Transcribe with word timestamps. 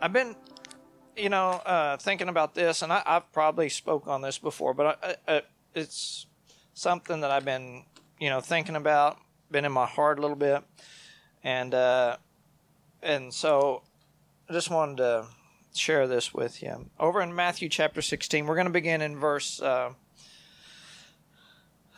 I've 0.00 0.12
been, 0.12 0.36
you 1.16 1.28
know, 1.28 1.50
uh, 1.50 1.96
thinking 1.96 2.28
about 2.28 2.54
this, 2.54 2.82
and 2.82 2.92
I, 2.92 3.02
have 3.04 3.32
probably 3.32 3.68
spoke 3.68 4.06
on 4.06 4.22
this 4.22 4.38
before, 4.38 4.72
but 4.72 4.98
I, 5.02 5.16
I, 5.26 5.42
it's 5.74 6.26
something 6.74 7.20
that 7.22 7.32
I've 7.32 7.44
been, 7.44 7.84
you 8.20 8.30
know, 8.30 8.40
thinking 8.40 8.76
about, 8.76 9.18
been 9.50 9.64
in 9.64 9.72
my 9.72 9.86
heart 9.86 10.18
a 10.18 10.22
little 10.22 10.36
bit, 10.36 10.62
and 11.42 11.74
uh, 11.74 12.16
and 13.02 13.34
so 13.34 13.82
I 14.48 14.52
just 14.52 14.70
wanted 14.70 14.98
to 14.98 15.26
share 15.74 16.06
this 16.06 16.32
with 16.32 16.62
you. 16.62 16.90
Over 17.00 17.20
in 17.20 17.34
Matthew 17.34 17.68
chapter 17.68 18.00
16, 18.00 18.46
we're 18.46 18.54
going 18.54 18.66
to 18.66 18.72
begin 18.72 19.02
in 19.02 19.16
verse. 19.16 19.60
Uh, 19.60 19.94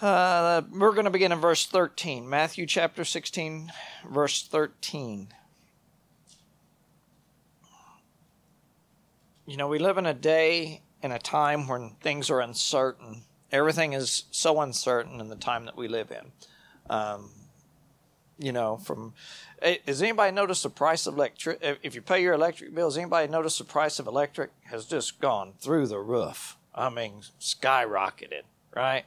uh, 0.01 0.63
we're 0.73 0.93
going 0.93 1.05
to 1.05 1.11
begin 1.11 1.33
in 1.33 1.41
verse 1.41 1.67
13. 1.67 2.27
Matthew 2.27 2.65
chapter 2.65 3.05
16, 3.05 3.71
verse 4.09 4.43
13. 4.43 5.35
You 9.51 9.57
know, 9.57 9.67
we 9.67 9.81
live 9.81 9.99
in 9.99 10.07
a 10.07 10.15
day 10.15 10.81
in 11.03 11.11
a 11.11 11.19
time 11.19 11.67
when 11.67 11.97
things 12.01 12.31
are 12.31 12.39
uncertain. 12.39 13.25
Everything 13.51 13.95
is 13.95 14.27
so 14.31 14.61
uncertain 14.61 15.19
in 15.19 15.29
the 15.29 15.35
time 15.35 15.65
that 15.65 15.77
we 15.77 15.89
live 15.89 16.13
in. 16.13 16.31
Um, 16.89 17.31
you 18.39 18.53
know, 18.53 18.77
from 18.77 19.13
has 19.61 20.03
anybody 20.03 20.33
noticed 20.33 20.63
the 20.63 20.71
price 20.71 21.09
of 21.09 21.15
electric? 21.15 21.59
If 21.83 21.97
you 21.97 22.01
pay 22.01 22.23
your 22.23 22.35
electric 22.35 22.73
bills, 22.77 22.97
anybody 22.97 23.27
noticed 23.27 23.59
the 23.59 23.65
price 23.65 23.99
of 23.99 24.07
electric 24.07 24.53
has 24.67 24.85
just 24.85 25.21
gone 25.21 25.55
through 25.59 25.89
the 25.89 25.99
roof? 25.99 26.57
I 26.73 26.89
mean, 26.89 27.23
skyrocketed, 27.41 28.43
right? 28.77 29.05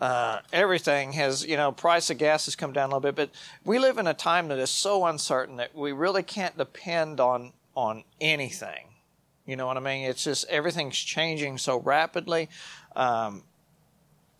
Uh, 0.00 0.38
everything 0.54 1.12
has, 1.12 1.44
you 1.44 1.58
know, 1.58 1.70
price 1.70 2.08
of 2.08 2.16
gas 2.16 2.46
has 2.46 2.56
come 2.56 2.72
down 2.72 2.84
a 2.84 2.96
little 2.96 3.12
bit, 3.12 3.14
but 3.14 3.30
we 3.62 3.78
live 3.78 3.98
in 3.98 4.06
a 4.06 4.14
time 4.14 4.48
that 4.48 4.58
is 4.58 4.70
so 4.70 5.04
uncertain 5.04 5.56
that 5.56 5.74
we 5.74 5.92
really 5.92 6.22
can't 6.22 6.56
depend 6.56 7.20
on 7.20 7.52
on 7.76 8.04
anything. 8.22 8.93
You 9.46 9.56
know 9.56 9.66
what 9.66 9.76
I 9.76 9.80
mean? 9.80 10.08
It's 10.08 10.24
just 10.24 10.46
everything's 10.48 10.98
changing 10.98 11.58
so 11.58 11.78
rapidly. 11.78 12.48
Um, 12.96 13.42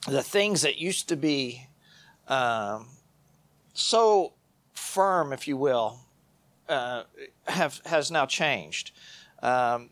the 0.09 0.23
things 0.23 0.63
that 0.63 0.79
used 0.79 1.09
to 1.09 1.17
be 1.17 1.67
um, 2.29 2.89
so 3.75 4.33
firm, 4.73 5.33
if 5.33 5.47
you 5.47 5.57
will, 5.57 6.01
uh, 6.69 7.03
have 7.47 7.81
has 7.85 8.11
now 8.11 8.25
changed. 8.25 8.93
Um, 9.43 9.91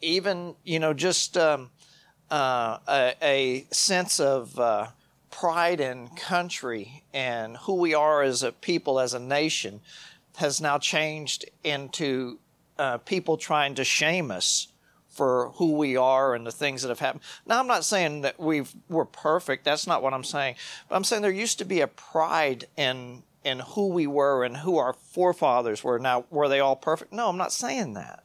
even 0.00 0.56
you 0.64 0.80
know 0.80 0.92
just 0.94 1.36
um, 1.36 1.70
uh, 2.30 2.78
a, 2.88 3.14
a, 3.22 3.66
sense 3.70 4.18
of 4.18 4.58
uh, 4.58 4.88
pride 5.30 5.80
in 5.80 6.08
country 6.08 7.04
and 7.12 7.56
who 7.58 7.74
we 7.74 7.94
are 7.94 8.22
as 8.22 8.42
a 8.42 8.50
people, 8.50 8.98
as 8.98 9.14
a 9.14 9.20
nation, 9.20 9.80
has 10.36 10.60
now 10.60 10.78
changed 10.78 11.44
into 11.62 12.38
uh, 12.80 12.96
people 12.98 13.36
trying 13.36 13.74
to 13.74 13.84
shame 13.84 14.30
us 14.30 14.68
for 15.10 15.50
who 15.56 15.72
we 15.72 15.96
are 15.96 16.34
and 16.34 16.46
the 16.46 16.52
things 16.52 16.80
that 16.80 16.88
have 16.88 17.00
happened. 17.00 17.22
Now, 17.44 17.60
I'm 17.60 17.66
not 17.66 17.84
saying 17.84 18.22
that 18.22 18.40
we've 18.40 18.72
we're 18.88 19.04
perfect. 19.04 19.64
That's 19.64 19.86
not 19.86 20.02
what 20.02 20.14
I'm 20.14 20.24
saying. 20.24 20.54
But 20.88 20.96
I'm 20.96 21.04
saying 21.04 21.20
there 21.20 21.30
used 21.30 21.58
to 21.58 21.66
be 21.66 21.82
a 21.82 21.86
pride 21.86 22.64
in 22.78 23.22
in 23.44 23.58
who 23.58 23.88
we 23.88 24.06
were 24.06 24.44
and 24.44 24.56
who 24.56 24.78
our 24.78 24.94
forefathers 24.94 25.84
were. 25.84 25.98
Now, 25.98 26.24
were 26.30 26.48
they 26.48 26.60
all 26.60 26.74
perfect? 26.74 27.12
No, 27.12 27.28
I'm 27.28 27.36
not 27.36 27.52
saying 27.52 27.94
that. 27.94 28.24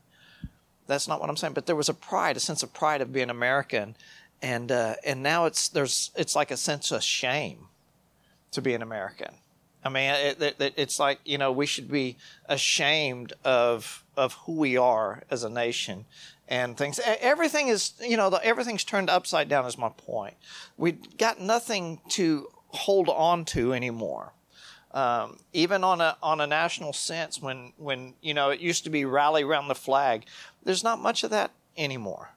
That's 0.88 1.08
not 1.08 1.20
what 1.20 1.30
I'm 1.30 1.36
saying. 1.36 1.53
But 1.53 1.66
there 1.66 1.76
was 1.76 1.89
a 1.89 1.93
pride, 1.93 2.37
a 2.37 2.39
sense 2.39 2.64
of 2.64 2.73
pride 2.73 3.02
of 3.02 3.11
being 3.11 3.30
American, 3.30 3.98
and 4.42 4.72
uh, 4.72 4.95
and 5.04 5.22
now 5.22 5.45
it's 5.48 5.67
there's 5.67 6.11
it's 6.16 6.36
like 6.36 6.49
a 6.49 6.58
sense 6.58 6.93
of 6.93 7.04
shame 7.04 7.67
to 8.52 8.61
be 8.61 8.73
an 8.73 8.82
American. 8.82 9.33
I 9.83 9.89
mean, 9.89 10.11
it, 10.11 10.42
it, 10.42 10.73
it's 10.77 10.98
like 10.98 11.20
you 11.26 11.37
know 11.37 11.52
we 11.52 11.66
should 11.66 11.92
be 11.92 12.16
ashamed 12.48 13.33
of 13.43 14.05
of 14.17 14.33
who 14.45 14.53
we 14.53 14.77
are 14.77 15.23
as 15.30 15.43
a 15.43 15.49
nation 15.49 16.05
and 16.48 16.77
things. 16.77 16.99
Everything 17.03 17.67
is 17.67 17.93
you 18.02 18.17
know 18.17 18.30
everything's 18.43 18.83
turned 18.83 19.09
upside 19.09 19.49
down. 19.49 19.65
Is 19.65 19.77
my 19.77 19.89
point. 19.89 20.36
We've 20.77 21.17
got 21.17 21.39
nothing 21.39 22.02
to 22.09 22.48
hold 22.70 23.09
on 23.09 23.45
to 23.45 23.73
anymore. 23.73 24.33
Um, 24.92 25.39
even 25.52 25.83
on 25.83 25.99
a 25.99 26.17
on 26.23 26.39
a 26.39 26.48
national 26.48 26.93
sense, 26.93 27.42
when 27.42 27.73
when 27.77 28.14
you 28.21 28.33
know 28.33 28.49
it 28.49 28.59
used 28.59 28.83
to 28.86 28.89
be 28.89 29.05
rally 29.05 29.43
around 29.43 29.67
the 29.67 29.75
flag, 29.75 30.25
there's 30.64 30.83
not 30.83 30.99
much 30.99 31.23
of 31.23 31.31
that 31.31 31.52
anymore. 31.77 32.35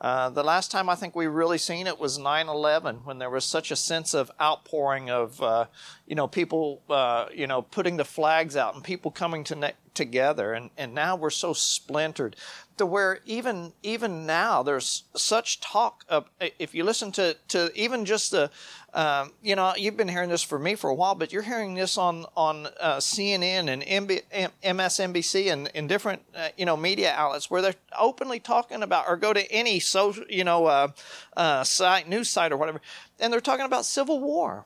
Uh, 0.00 0.30
the 0.30 0.44
last 0.44 0.70
time 0.70 0.88
I 0.88 0.94
think 0.94 1.16
we 1.16 1.26
really 1.26 1.58
seen 1.58 1.86
it 1.86 1.98
was 1.98 2.18
9/11 2.18 3.04
when 3.04 3.18
there 3.18 3.30
was 3.30 3.44
such 3.44 3.70
a 3.70 3.76
sense 3.76 4.14
of 4.14 4.30
outpouring 4.40 5.10
of 5.10 5.42
uh, 5.42 5.66
you 6.06 6.14
know 6.14 6.28
people 6.28 6.82
uh, 6.88 7.26
you 7.34 7.46
know 7.46 7.62
putting 7.62 7.96
the 7.96 8.04
flags 8.04 8.56
out 8.56 8.74
and 8.74 8.84
people 8.84 9.10
coming 9.10 9.42
to 9.44 9.56
ne- 9.56 9.72
together. 9.94 10.52
And 10.52 10.70
and 10.78 10.94
now 10.94 11.16
we're 11.16 11.30
so 11.30 11.52
splintered 11.52 12.36
to 12.78 12.86
where 12.86 13.20
even 13.26 13.72
even 13.82 14.26
now 14.26 14.62
there's 14.62 15.04
such 15.14 15.60
talk 15.60 16.04
of 16.08 16.28
if 16.40 16.74
you 16.74 16.84
listen 16.84 17.12
to 17.12 17.36
to 17.48 17.70
even 17.74 18.04
just 18.04 18.30
the 18.30 18.50
um, 18.94 19.32
you 19.42 19.54
know 19.54 19.74
you've 19.76 19.96
been 19.96 20.08
hearing 20.08 20.30
this 20.30 20.42
for 20.42 20.58
me 20.58 20.74
for 20.74 20.88
a 20.90 20.94
while 20.94 21.14
but 21.14 21.32
you're 21.32 21.42
hearing 21.42 21.74
this 21.74 21.98
on 21.98 22.24
on 22.36 22.66
uh, 22.80 22.96
CNN 22.96 23.68
and 23.68 23.82
MB, 23.82 24.22
MSNBC 24.62 25.52
and 25.52 25.68
in 25.74 25.86
different 25.86 26.22
uh, 26.34 26.48
you 26.56 26.64
know 26.64 26.76
media 26.76 27.12
outlets 27.16 27.50
where 27.50 27.60
they're 27.62 27.74
openly 27.98 28.40
talking 28.40 28.82
about 28.82 29.06
or 29.08 29.16
go 29.16 29.32
to 29.32 29.52
any 29.52 29.80
social 29.80 30.24
you 30.28 30.44
know 30.44 30.66
uh, 30.66 30.88
uh 31.36 31.62
site 31.64 32.08
news 32.08 32.28
site 32.28 32.52
or 32.52 32.56
whatever 32.56 32.80
and 33.20 33.32
they're 33.32 33.40
talking 33.40 33.66
about 33.66 33.84
civil 33.84 34.20
war 34.20 34.64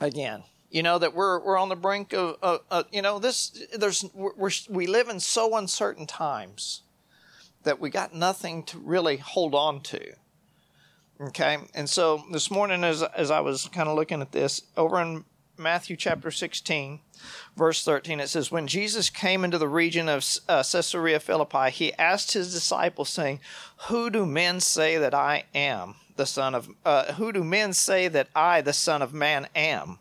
again 0.00 0.42
you 0.72 0.82
know 0.82 0.98
that 0.98 1.14
we're 1.14 1.38
we're 1.40 1.58
on 1.58 1.68
the 1.68 1.76
brink 1.76 2.12
of 2.14 2.36
uh, 2.42 2.58
uh, 2.70 2.82
you 2.90 3.02
know 3.02 3.18
this 3.18 3.62
there's 3.76 4.04
we're, 4.14 4.50
we 4.70 4.86
live 4.86 5.08
in 5.08 5.20
so 5.20 5.56
uncertain 5.56 6.06
times 6.06 6.82
that 7.62 7.78
we 7.78 7.90
got 7.90 8.14
nothing 8.14 8.64
to 8.64 8.78
really 8.78 9.18
hold 9.18 9.54
on 9.54 9.80
to. 9.80 10.14
Okay? 11.20 11.58
And 11.74 11.88
so 11.88 12.24
this 12.32 12.50
morning 12.50 12.82
as 12.84 13.02
as 13.02 13.30
I 13.30 13.40
was 13.40 13.68
kind 13.68 13.88
of 13.88 13.96
looking 13.96 14.22
at 14.22 14.32
this 14.32 14.62
over 14.76 15.00
in 15.00 15.24
Matthew 15.58 15.94
chapter 15.94 16.30
16 16.30 17.00
verse 17.56 17.84
13 17.84 18.18
it 18.18 18.28
says 18.28 18.50
when 18.50 18.66
Jesus 18.66 19.10
came 19.10 19.44
into 19.44 19.58
the 19.58 19.68
region 19.68 20.08
of 20.08 20.26
uh, 20.48 20.64
Caesarea 20.64 21.20
Philippi 21.20 21.70
he 21.70 21.92
asked 21.94 22.32
his 22.32 22.52
disciples 22.52 23.10
saying 23.10 23.38
who 23.88 24.08
do 24.08 24.24
men 24.24 24.58
say 24.58 24.96
that 24.96 25.14
I 25.14 25.44
am 25.54 25.96
the 26.16 26.26
son 26.26 26.54
of 26.54 26.68
uh, 26.84 27.12
who 27.14 27.32
do 27.32 27.42
men 27.44 27.72
say 27.72 28.08
that 28.08 28.28
I 28.34 28.60
the 28.60 28.72
son 28.72 29.02
of 29.02 29.14
man 29.14 29.48
am 29.54 29.98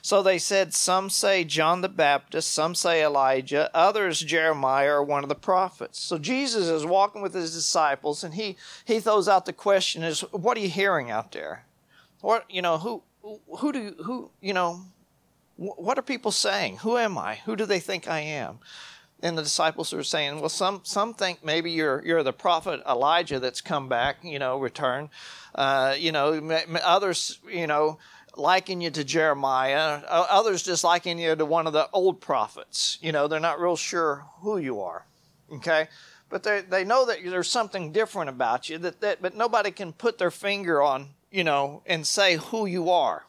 so 0.00 0.20
they 0.20 0.38
said, 0.38 0.74
Some 0.74 1.10
say 1.10 1.44
John 1.44 1.80
the 1.80 1.88
Baptist, 1.88 2.52
some 2.52 2.74
say 2.74 3.04
Elijah, 3.04 3.70
others 3.72 4.20
Jeremiah 4.20 4.94
or 4.94 5.02
one 5.04 5.22
of 5.22 5.28
the 5.28 5.34
prophets. 5.36 6.00
So 6.00 6.18
Jesus 6.18 6.66
is 6.66 6.84
walking 6.84 7.22
with 7.22 7.34
his 7.34 7.54
disciples 7.54 8.24
and 8.24 8.34
he, 8.34 8.56
he 8.84 8.98
throws 8.98 9.28
out 9.28 9.46
the 9.46 9.52
question 9.52 10.02
is, 10.02 10.20
what 10.32 10.56
are 10.56 10.60
you 10.60 10.68
hearing 10.68 11.10
out 11.10 11.30
there? 11.32 11.66
What, 12.20 12.44
you 12.50 12.62
know, 12.62 12.78
who, 12.78 13.02
who 13.58 13.72
do, 13.72 13.94
who, 14.04 14.30
you 14.40 14.52
know, 14.52 14.82
what 15.56 15.98
are 15.98 16.02
people 16.02 16.32
saying? 16.32 16.78
Who 16.78 16.98
am 16.98 17.16
I? 17.16 17.36
Who 17.44 17.54
do 17.54 17.64
they 17.64 17.78
think 17.78 18.08
I 18.08 18.20
am? 18.20 18.58
And 19.22 19.38
the 19.38 19.42
disciples 19.42 19.92
are 19.92 20.02
saying, 20.02 20.40
well, 20.40 20.48
some 20.48 20.80
some 20.82 21.14
think 21.14 21.44
maybe 21.44 21.70
you're 21.70 22.04
you're 22.04 22.24
the 22.24 22.32
prophet 22.32 22.80
Elijah 22.88 23.38
that's 23.38 23.60
come 23.60 23.88
back, 23.88 24.16
you 24.22 24.38
know, 24.38 24.58
return. 24.58 25.10
Uh, 25.54 25.94
you 25.96 26.10
know, 26.10 26.60
others, 26.82 27.38
you 27.48 27.66
know, 27.66 27.98
liken 28.36 28.80
you 28.80 28.90
to 28.90 29.04
Jeremiah. 29.04 30.02
Others 30.08 30.62
just 30.62 30.84
liken 30.84 31.18
you 31.18 31.36
to 31.36 31.44
one 31.44 31.66
of 31.66 31.72
the 31.72 31.88
old 31.92 32.20
prophets. 32.20 32.98
You 33.00 33.12
know, 33.12 33.28
they're 33.28 33.40
not 33.40 33.60
real 33.60 33.76
sure 33.76 34.24
who 34.40 34.58
you 34.58 34.80
are. 34.80 35.06
Okay? 35.52 35.88
But 36.28 36.42
they, 36.42 36.62
they 36.62 36.84
know 36.84 37.04
that 37.06 37.18
there's 37.22 37.50
something 37.50 37.92
different 37.92 38.30
about 38.30 38.70
you, 38.70 38.78
that, 38.78 39.02
that, 39.02 39.20
but 39.20 39.36
nobody 39.36 39.70
can 39.70 39.92
put 39.92 40.16
their 40.16 40.30
finger 40.30 40.80
on, 40.80 41.08
you 41.30 41.44
know, 41.44 41.82
and 41.84 42.06
say 42.06 42.36
who 42.36 42.64
you 42.64 42.88
are. 42.88 43.26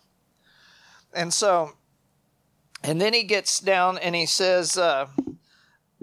And 1.14 1.34
so, 1.34 1.74
and 2.82 3.02
then 3.02 3.14
he 3.14 3.24
gets 3.24 3.60
down 3.60 3.98
and 3.98 4.16
he 4.16 4.26
says, 4.26 4.78
uh, 4.78 5.08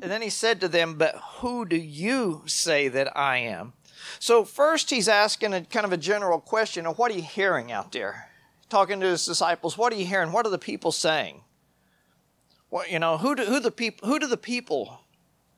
and 0.02 0.10
then 0.10 0.22
he 0.22 0.30
said 0.30 0.60
to 0.60 0.68
them, 0.68 0.94
But 0.94 1.16
who 1.38 1.64
do 1.64 1.76
you 1.76 2.42
say 2.46 2.88
that 2.88 3.16
I 3.16 3.38
am? 3.38 3.74
So, 4.18 4.44
first 4.44 4.90
he's 4.90 5.08
asking 5.08 5.52
a 5.52 5.62
kind 5.62 5.84
of 5.84 5.92
a 5.92 5.96
general 5.96 6.40
question 6.40 6.86
of 6.86 6.98
what 6.98 7.10
are 7.10 7.14
you 7.14 7.22
hearing 7.22 7.70
out 7.70 7.92
there? 7.92 8.30
talking 8.70 9.00
to 9.00 9.06
his 9.06 9.26
disciples, 9.26 9.76
what 9.76 9.92
are 9.92 9.96
you 9.96 10.06
hearing? 10.06 10.32
What 10.32 10.46
are 10.46 10.50
the 10.50 10.58
people 10.58 10.92
saying? 10.92 11.42
What 12.70 12.90
you 12.90 12.98
know, 13.00 13.18
who 13.18 13.34
do, 13.34 13.44
who 13.44 13.60
the 13.60 13.72
people 13.72 14.08
who 14.08 14.18
do 14.18 14.28
the 14.28 14.36
people 14.36 15.00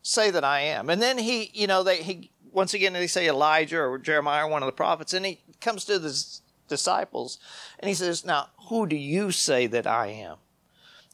say 0.03 0.31
that 0.31 0.45
I 0.45 0.61
am? 0.61 0.89
And 0.91 1.01
then 1.01 1.19
he, 1.19 1.51
you 1.53 1.67
know, 1.67 1.83
they 1.83 2.03
he 2.03 2.31
once 2.51 2.75
again 2.75 2.95
they 2.95 3.07
say 3.07 3.29
Elijah 3.29 3.81
or 3.81 3.99
Jeremiah, 3.99 4.49
one 4.49 4.63
of 4.63 4.67
the 4.67 4.73
prophets, 4.73 5.13
and 5.13 5.25
he 5.25 5.39
comes 5.61 5.85
to 5.85 6.01
his 6.01 6.41
disciples 6.69 7.39
and 7.79 7.89
he 7.89 7.95
says, 7.95 8.25
Now, 8.25 8.49
who 8.69 8.87
do 8.87 8.97
you 8.97 9.31
say 9.31 9.67
that 9.67 9.87
I 9.87 10.07
am? 10.09 10.39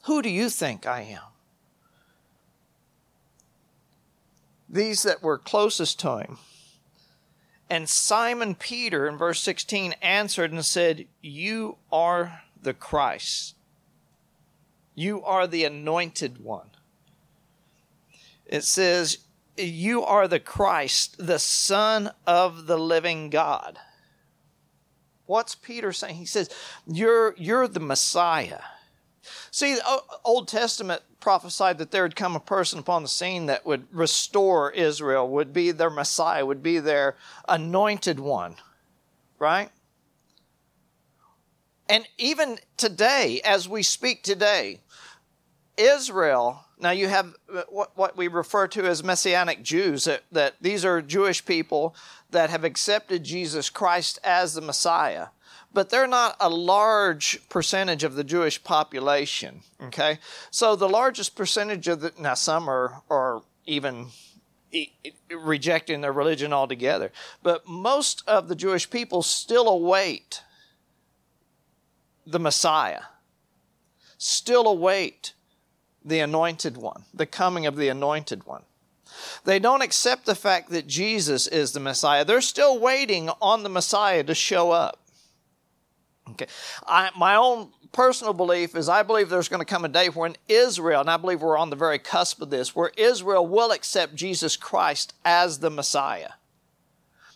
Who 0.05 0.23
do 0.23 0.31
you 0.31 0.49
think 0.49 0.87
I 0.87 1.03
am? 1.03 1.23
These 4.69 5.03
that 5.03 5.23
were 5.23 5.39
closest 5.39 5.99
to 6.01 6.19
him 6.19 6.39
and 7.71 7.89
Simon 7.89 8.55
Peter, 8.55 9.07
in 9.07 9.17
verse 9.19 9.41
16, 9.41 9.95
answered 10.01 10.53
and 10.53 10.65
said, 10.65 11.07
You 11.21 11.77
are 11.93 12.43
the 12.61 12.73
Christ. 12.73 13.55
You 14.95 15.23
are 15.23 15.47
the 15.47 15.65
anointed 15.65 16.43
one. 16.43 16.71
It 18.47 18.65
says, 18.65 19.19
You 19.57 20.03
are 20.03 20.27
the 20.27 20.41
Christ, 20.41 21.17
the 21.19 21.39
Son 21.39 22.11
of 22.27 22.67
the 22.67 22.79
living 22.79 23.29
God. 23.29 23.79
What's 25.27 25.55
Peter 25.55 25.93
saying? 25.93 26.17
He 26.17 26.25
says, 26.25 26.49
You're, 26.87 27.35
you're 27.37 27.69
the 27.69 27.81
Messiah. 27.81 28.61
See, 29.59 29.75
the 29.75 29.83
oh, 29.85 30.03
Old 30.25 30.47
Testament 30.47 31.03
prophesied 31.19 31.79
that 31.79 31.91
there 31.91 32.05
would 32.05 32.15
come 32.15 32.37
a 32.37 32.41
person 32.41 32.79
upon 32.79 33.03
the 33.03 33.09
scene 33.09 33.47
that 33.47 33.67
would 33.67 33.89
restore 33.93 34.71
Israel, 34.71 35.29
would 35.29 35.53
be 35.53 35.73
their 35.73 35.91
Messiah, 35.91 36.47
would 36.47 36.63
be 36.63 36.79
their 36.79 37.17
anointed 37.49 38.21
one, 38.21 38.55
right? 39.41 39.71
And 41.89 42.07
even 42.19 42.61
today, 42.77 43.41
as 43.45 43.69
we 43.69 43.83
speak 43.83 44.23
today, 44.23 44.79
Israel, 45.77 46.65
now 46.79 46.93
you 46.93 47.09
have 47.09 47.35
uh, 47.53 47.63
what, 47.69 47.97
what 47.97 48.17
we 48.17 48.29
refer 48.29 48.69
to 48.69 48.87
as 48.87 49.03
Messianic 49.03 49.65
Jews, 49.65 50.05
that, 50.05 50.23
that 50.31 50.55
these 50.61 50.85
are 50.85 51.03
Jewish 51.03 51.45
people 51.45 51.97
that 52.31 52.51
have 52.51 52.63
accepted 52.63 53.25
Jesus 53.25 53.71
Christ 53.71 54.21
as 54.23 54.55
the 54.55 54.61
Messiah 54.61 55.31
but 55.73 55.91
they're 55.91 56.07
not 56.07 56.37
a 56.41 56.49
large 56.49 57.41
percentage 57.49 58.05
of 58.05 58.15
the 58.15 58.25
Jewish 58.25 58.63
population. 58.63 59.63
Okay, 59.83 60.19
so 60.51 60.77
the 60.77 60.89
largest 60.89 61.37
percentage 61.37 61.89
of 61.89 62.01
the 62.01 62.13
now 62.19 62.35
some 62.35 62.69
are 62.69 63.03
are 63.11 63.43
even 63.67 64.09
rejecting 65.31 66.01
their 66.01 66.13
religion 66.13 66.53
altogether, 66.53 67.13
but 67.43 67.67
most 67.67 68.23
of 68.27 68.49
the 68.49 68.55
Jewish 68.55 68.91
people 68.91 69.23
still 69.23 69.69
await 69.69 70.43
the 72.27 72.39
Messiah, 72.39 73.03
still 74.19 74.67
await 74.67 75.33
the 76.05 76.21
anointed 76.21 76.77
one, 76.77 77.05
the 77.15 77.27
coming 77.27 77.67
of 77.67 77.77
the 77.77 77.89
anointed 77.89 78.47
one. 78.47 78.63
They 79.45 79.59
don't 79.59 79.83
accept 79.83 80.27
the 80.27 80.35
fact 80.35 80.71
that 80.71 80.87
Jesus 80.87 81.47
is 81.47 81.73
the 81.73 81.81
Messiah. 81.81 82.25
They're 82.25 82.41
still 82.41 82.79
waiting 82.79 83.31
on 83.41 83.63
the 83.63 83.69
Messiah 83.69 84.23
to 84.25 84.35
show 84.35 84.71
up. 84.71 84.98
Okay. 86.33 86.47
I, 86.87 87.11
my 87.17 87.37
own 87.37 87.71
personal 87.93 88.33
belief 88.33 88.75
is 88.75 88.89
I 88.89 89.03
believe 89.03 89.29
there's 89.29 89.49
going 89.49 89.61
to 89.61 89.67
come 89.67 89.85
a 89.85 89.89
day 89.89 90.09
when 90.09 90.37
Israel, 90.49 91.01
and 91.01 91.11
I 91.11 91.17
believe 91.17 91.43
we're 91.43 91.59
on 91.59 91.71
the 91.71 91.77
very 91.77 91.99
cusp 91.99 92.41
of 92.43 92.51
this, 92.51 92.75
where 92.75 92.93
Israel 92.97 93.47
will 93.47 93.71
accept 93.71 94.15
Jesus 94.15 94.57
Christ 94.57 95.15
as 95.25 95.59
the 95.59 95.71
Messiah. 95.71 96.31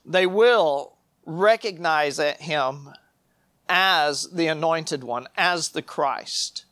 They 0.05 0.27
will 0.27 0.97
recognize 1.25 2.19
him 2.19 2.91
as 3.69 4.29
the 4.31 4.49
anointed 4.49 5.05
one, 5.05 5.29
as 5.37 5.71
the 5.71 5.83
Christ. 5.83 6.65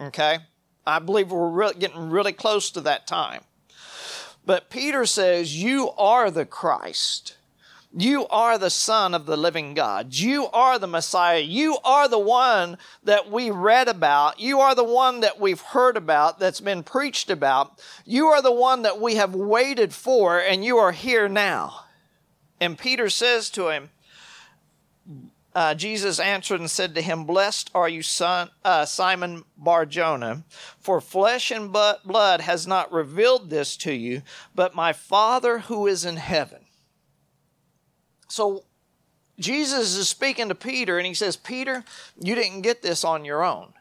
Okay? 0.00 0.38
I 0.86 0.98
believe 0.98 1.30
we're 1.30 1.48
really, 1.48 1.74
getting 1.74 2.10
really 2.10 2.32
close 2.32 2.70
to 2.70 2.80
that 2.82 3.06
time. 3.06 3.42
But 4.46 4.70
Peter 4.70 5.06
says, 5.06 5.62
You 5.62 5.90
are 5.92 6.30
the 6.30 6.46
Christ. 6.46 7.36
You 7.96 8.26
are 8.26 8.58
the 8.58 8.70
Son 8.70 9.14
of 9.14 9.24
the 9.24 9.36
living 9.36 9.72
God. 9.72 10.14
You 10.14 10.48
are 10.48 10.80
the 10.80 10.88
Messiah. 10.88 11.38
You 11.38 11.78
are 11.84 12.08
the 12.08 12.18
one 12.18 12.76
that 13.04 13.30
we 13.30 13.52
read 13.52 13.86
about. 13.86 14.40
You 14.40 14.58
are 14.60 14.74
the 14.74 14.82
one 14.82 15.20
that 15.20 15.38
we've 15.38 15.60
heard 15.60 15.96
about, 15.96 16.40
that's 16.40 16.60
been 16.60 16.82
preached 16.82 17.30
about. 17.30 17.80
You 18.04 18.26
are 18.26 18.42
the 18.42 18.52
one 18.52 18.82
that 18.82 19.00
we 19.00 19.14
have 19.14 19.34
waited 19.34 19.94
for, 19.94 20.40
and 20.40 20.64
you 20.64 20.76
are 20.78 20.90
here 20.90 21.28
now. 21.28 21.84
And 22.60 22.76
Peter 22.76 23.08
says 23.08 23.48
to 23.50 23.68
him, 23.68 23.90
uh, 25.54 25.74
Jesus 25.74 26.18
answered 26.18 26.58
and 26.58 26.70
said 26.70 26.96
to 26.96 27.02
him, 27.02 27.24
Blessed 27.24 27.70
are 27.76 27.88
you, 27.88 28.02
son, 28.02 28.50
uh, 28.64 28.84
Simon 28.86 29.44
Barjona, 29.56 30.42
for 30.80 31.00
flesh 31.00 31.52
and 31.52 31.72
blood 31.72 32.40
has 32.40 32.66
not 32.66 32.90
revealed 32.90 33.50
this 33.50 33.76
to 33.76 33.92
you, 33.92 34.22
but 34.52 34.74
my 34.74 34.92
Father 34.92 35.60
who 35.60 35.86
is 35.86 36.04
in 36.04 36.16
heaven. 36.16 36.63
So 38.34 38.64
Jesus 39.38 39.96
is 39.96 40.08
speaking 40.08 40.48
to 40.48 40.56
Peter 40.56 40.98
and 40.98 41.06
he 41.06 41.14
says, 41.14 41.36
Peter, 41.36 41.84
you 42.20 42.34
didn't 42.34 42.62
get 42.62 42.82
this 42.82 43.04
on 43.04 43.24
your 43.24 43.44
own. 43.44 43.72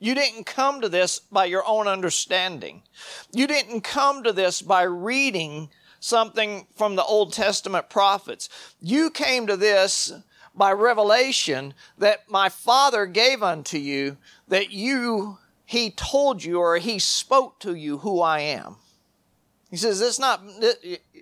You 0.00 0.16
didn't 0.16 0.46
come 0.46 0.80
to 0.80 0.88
this 0.88 1.20
by 1.20 1.44
your 1.44 1.62
own 1.64 1.86
understanding. 1.86 2.82
You 3.30 3.46
didn't 3.46 3.82
come 3.82 4.24
to 4.24 4.32
this 4.32 4.62
by 4.62 4.82
reading 4.82 5.70
something 6.00 6.66
from 6.74 6.96
the 6.96 7.04
Old 7.04 7.32
Testament 7.32 7.88
prophets. 7.88 8.48
You 8.80 9.10
came 9.10 9.46
to 9.46 9.56
this 9.56 10.12
by 10.52 10.72
revelation 10.72 11.72
that 11.96 12.28
my 12.28 12.48
Father 12.48 13.06
gave 13.06 13.44
unto 13.44 13.78
you, 13.78 14.16
that 14.48 14.72
you, 14.72 15.38
He 15.64 15.92
told 15.92 16.42
you 16.42 16.58
or 16.58 16.78
He 16.78 16.98
spoke 16.98 17.60
to 17.60 17.76
you 17.76 17.98
who 17.98 18.20
I 18.20 18.40
am. 18.40 18.74
He 19.70 19.76
says, 19.76 20.00
It's 20.00 20.18
not, 20.18 20.42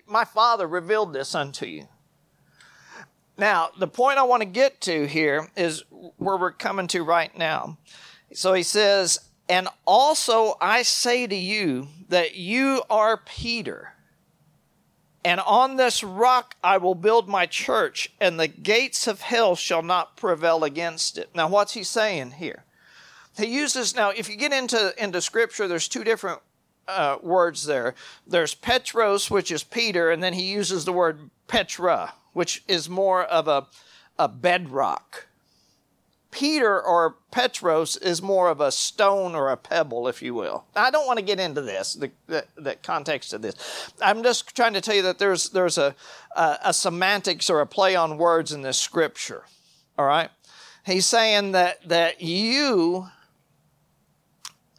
my 0.05 0.25
Father 0.25 0.67
revealed 0.67 1.13
this 1.13 1.33
unto 1.35 1.65
you. 1.65 1.87
Now, 3.37 3.69
the 3.77 3.87
point 3.87 4.19
I 4.19 4.23
want 4.23 4.41
to 4.41 4.47
get 4.47 4.79
to 4.81 5.07
here 5.07 5.49
is 5.55 5.83
where 6.17 6.37
we're 6.37 6.51
coming 6.51 6.87
to 6.87 7.03
right 7.03 7.35
now. 7.35 7.77
So 8.33 8.53
he 8.53 8.63
says, 8.63 9.19
And 9.49 9.67
also 9.85 10.55
I 10.61 10.83
say 10.83 11.25
to 11.25 11.35
you 11.35 11.87
that 12.09 12.35
you 12.35 12.83
are 12.89 13.17
Peter, 13.17 13.93
and 15.25 15.39
on 15.39 15.77
this 15.77 16.03
rock 16.03 16.55
I 16.63 16.77
will 16.77 16.95
build 16.95 17.27
my 17.27 17.45
church, 17.45 18.13
and 18.19 18.39
the 18.39 18.47
gates 18.47 19.07
of 19.07 19.21
hell 19.21 19.55
shall 19.55 19.81
not 19.81 20.15
prevail 20.15 20.63
against 20.63 21.17
it. 21.17 21.29
Now, 21.33 21.47
what's 21.47 21.73
he 21.73 21.83
saying 21.83 22.31
here? 22.33 22.65
He 23.35 23.47
uses, 23.47 23.95
now, 23.95 24.11
if 24.11 24.29
you 24.29 24.35
get 24.35 24.53
into, 24.53 24.93
into 25.03 25.21
scripture, 25.21 25.67
there's 25.67 25.87
two 25.87 26.03
different 26.03 26.39
uh, 26.87 27.17
words 27.21 27.65
there. 27.65 27.95
There's 28.27 28.53
Petros, 28.53 29.29
which 29.31 29.51
is 29.51 29.63
Peter, 29.63 30.11
and 30.11 30.21
then 30.21 30.33
he 30.33 30.43
uses 30.43 30.85
the 30.85 30.93
word 30.93 31.29
Petra, 31.47 32.13
which 32.33 32.63
is 32.67 32.89
more 32.89 33.23
of 33.23 33.47
a, 33.47 33.67
a 34.17 34.27
bedrock. 34.27 35.27
Peter 36.33 36.81
or 36.81 37.17
Petros 37.29 37.95
is 37.95 38.21
more 38.21 38.49
of 38.49 38.59
a 38.59 38.71
stone 38.71 39.35
or 39.35 39.51
a 39.51 39.57
pebble, 39.57 40.07
if 40.07 40.21
you 40.23 40.33
will. 40.33 40.65
I 40.75 40.89
don't 40.89 41.05
want 41.05 41.19
to 41.19 41.25
get 41.25 41.39
into 41.39 41.61
this, 41.61 41.93
the, 41.93 42.11
the, 42.25 42.45
the, 42.55 42.75
context 42.75 43.33
of 43.33 43.43
this. 43.43 43.53
I'm 44.01 44.23
just 44.23 44.55
trying 44.55 44.73
to 44.73 44.81
tell 44.81 44.95
you 44.95 45.03
that 45.03 45.19
there's, 45.19 45.49
there's 45.51 45.77
a, 45.77 45.95
a, 46.35 46.57
a 46.65 46.73
semantics 46.73 47.51
or 47.51 47.61
a 47.61 47.67
play 47.67 47.95
on 47.95 48.17
words 48.17 48.51
in 48.51 48.63
this 48.63 48.79
scripture. 48.79 49.43
All 49.97 50.05
right? 50.05 50.31
He's 50.85 51.05
saying 51.05 51.51
that, 51.51 51.87
that 51.87 52.21
you, 52.21 53.07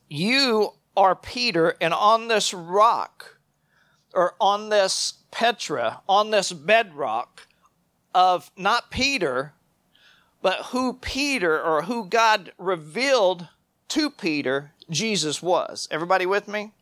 you 0.08 0.72
are 0.96 1.16
Peter, 1.16 1.76
and 1.80 1.92
on 1.92 2.28
this 2.28 2.54
rock, 2.54 3.38
or 4.12 4.34
on 4.40 4.68
this 4.68 5.14
Petra, 5.30 6.00
on 6.08 6.30
this 6.30 6.52
bedrock 6.52 7.48
of 8.14 8.50
not 8.56 8.90
Peter, 8.90 9.52
but 10.40 10.66
who 10.66 10.92
Peter 10.94 11.60
or 11.60 11.82
who 11.82 12.06
God 12.06 12.52
revealed 12.58 13.48
to 13.88 14.10
Peter 14.10 14.72
Jesus 14.90 15.42
was. 15.42 15.88
Everybody 15.90 16.26
with 16.26 16.46
me? 16.46 16.72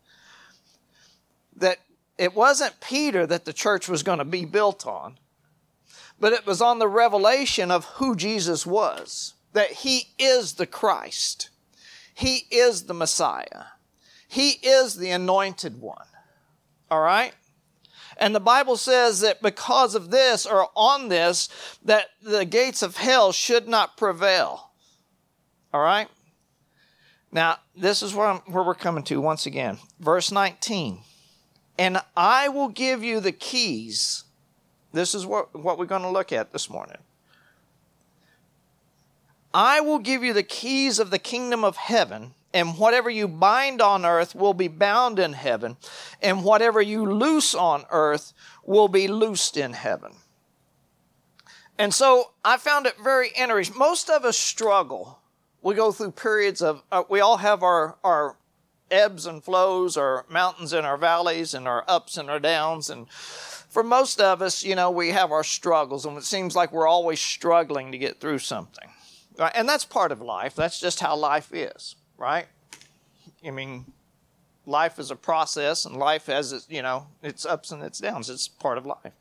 That 1.57 1.79
it 2.19 2.35
wasn't 2.35 2.81
Peter 2.81 3.27
that 3.27 3.45
the 3.45 3.53
church 3.53 3.89
was 3.89 4.03
going 4.03 4.19
to 4.19 4.25
be 4.25 4.45
built 4.45 4.87
on, 4.87 5.19
but 6.21 6.33
it 6.33 6.47
was 6.47 6.61
on 6.61 6.79
the 6.79 6.89
revelation 6.89 7.71
of 7.71 7.85
who 7.85 8.15
Jesus 8.15 8.67
was, 8.67 9.35
that 9.53 9.71
he 9.71 10.09
is 10.19 10.55
the 10.55 10.67
Christ, 10.67 11.51
he 12.15 12.47
is 12.51 12.85
the 12.85 12.95
Messiah. 12.95 13.65
He 14.33 14.53
is 14.53 14.95
the 14.95 15.11
anointed 15.11 15.79
one. 15.79 16.07
All 16.91 17.03
right? 17.03 17.35
And 18.17 18.35
the 18.35 18.41
Bible 18.41 18.79
says 18.79 19.21
that 19.21 19.43
because 19.43 19.95
of 19.95 20.11
this 20.11 20.47
or 20.47 20.71
on 20.75 21.11
this, 21.11 21.51
that 21.85 22.07
the 22.23 22.47
gates 22.47 22.81
of 22.81 22.97
hell 22.97 23.33
should 23.33 23.69
not 23.69 23.99
prevail. 23.99 24.71
All 25.75 25.83
right? 25.83 26.09
Now, 27.31 27.59
this 27.77 28.03
is 28.03 28.15
where, 28.15 28.27
I'm, 28.27 28.39
where 28.47 28.63
we're 28.63 28.75
coming 28.75 29.05
to 29.05 29.21
once 29.21 29.45
again. 29.45 29.77
Verse 30.01 30.33
19. 30.33 31.01
And 31.79 32.01
I 32.17 32.49
will 32.49 32.69
give 32.69 33.05
you 33.05 33.21
the 33.21 33.33
keys. 33.33 34.25
This 34.95 35.15
is 35.15 35.27
what, 35.27 35.55
what 35.55 35.79
we're 35.79 35.85
going 35.85 36.03
to 36.03 36.09
look 36.09 36.33
at 36.33 36.55
this 36.55 36.71
morning. 36.71 37.03
I 39.53 39.83
will 39.83 39.99
give 39.99 40.25
you 40.25 40.33
the 40.33 40.43
keys 40.43 40.99
of 40.99 41.11
the 41.11 41.19
kingdom 41.19 41.65
of 41.65 41.77
heaven 41.77 42.33
and 42.55 42.79
whatever 42.79 43.09
you 43.09 43.29
bind 43.29 43.81
on 43.81 44.05
earth 44.05 44.35
will 44.35 44.55
be 44.55 44.69
bound 44.69 45.19
in 45.19 45.33
heaven, 45.33 45.77
and 46.21 46.45
whatever 46.45 46.81
you 46.81 47.11
loose 47.11 47.55
on 47.55 47.85
earth 47.91 48.33
will 48.65 48.89
be 48.89 49.09
loosed 49.09 49.57
in 49.57 49.73
heaven. 49.73 50.13
And 51.79 51.93
so 51.93 52.33
I 52.45 52.59
found 52.59 52.87
it 52.87 52.97
very 53.03 53.31
interesting. 53.37 53.79
Most 53.79 54.11
of 54.11 54.25
us 54.25 54.37
struggle. 54.37 55.19
We 55.63 55.75
go 55.75 55.93
through 55.93 56.13
periods 56.13 56.61
of, 56.61 56.83
uh, 56.93 57.05
we 57.09 57.21
all 57.21 57.39
have 57.39 57.63
our, 57.63 57.97
our 58.05 58.37
ebbs 58.91 59.27
and 59.27 59.43
flows, 59.43 59.97
our 59.97 60.27
mountains 60.29 60.73
and 60.73 60.87
our 60.87 60.99
valleys, 60.99 61.55
and 61.55 61.67
our 61.67 61.85
ups 61.89 62.17
and 62.17 62.29
our 62.29 62.41
downs. 62.41 62.91
And 62.91 63.09
for 63.11 63.83
most 63.83 64.21
of 64.21 64.43
us, 64.43 64.63
you 64.63 64.75
know, 64.75 64.91
we 64.91 65.11
have 65.11 65.33
our 65.33 65.45
struggles, 65.45 66.05
and 66.05 66.19
it 66.19 66.25
seems 66.25 66.55
like 66.55 66.73
we're 66.73 66.87
always 66.87 67.21
struggling 67.21 67.93
to 67.93 67.99
get 67.99 68.21
through 68.21 68.41
something. 68.41 68.91
Right? 69.39 69.53
And 69.55 69.69
that's 69.69 69.87
part 69.87 70.13
of 70.13 70.21
life. 70.21 70.55
That's 70.55 70.79
just 70.79 71.01
how 71.01 71.17
life 71.17 71.55
is. 71.55 71.97
Right? 72.23 72.47
I 73.45 73.51
mean, 73.51 73.85
life 74.65 75.01
is 75.01 75.11
a 75.11 75.17
process, 75.17 75.85
and 75.85 75.97
life 75.97 76.27
has 76.27 76.53
its, 76.53 76.67
you 76.71 76.81
know, 76.81 77.09
its 77.21 77.45
ups 77.45 77.73
and 77.73 77.83
its 77.83 77.99
downs. 77.99 78.31
It's 78.31 78.47
part 78.47 78.79
of 78.79 78.87
life. 78.87 79.13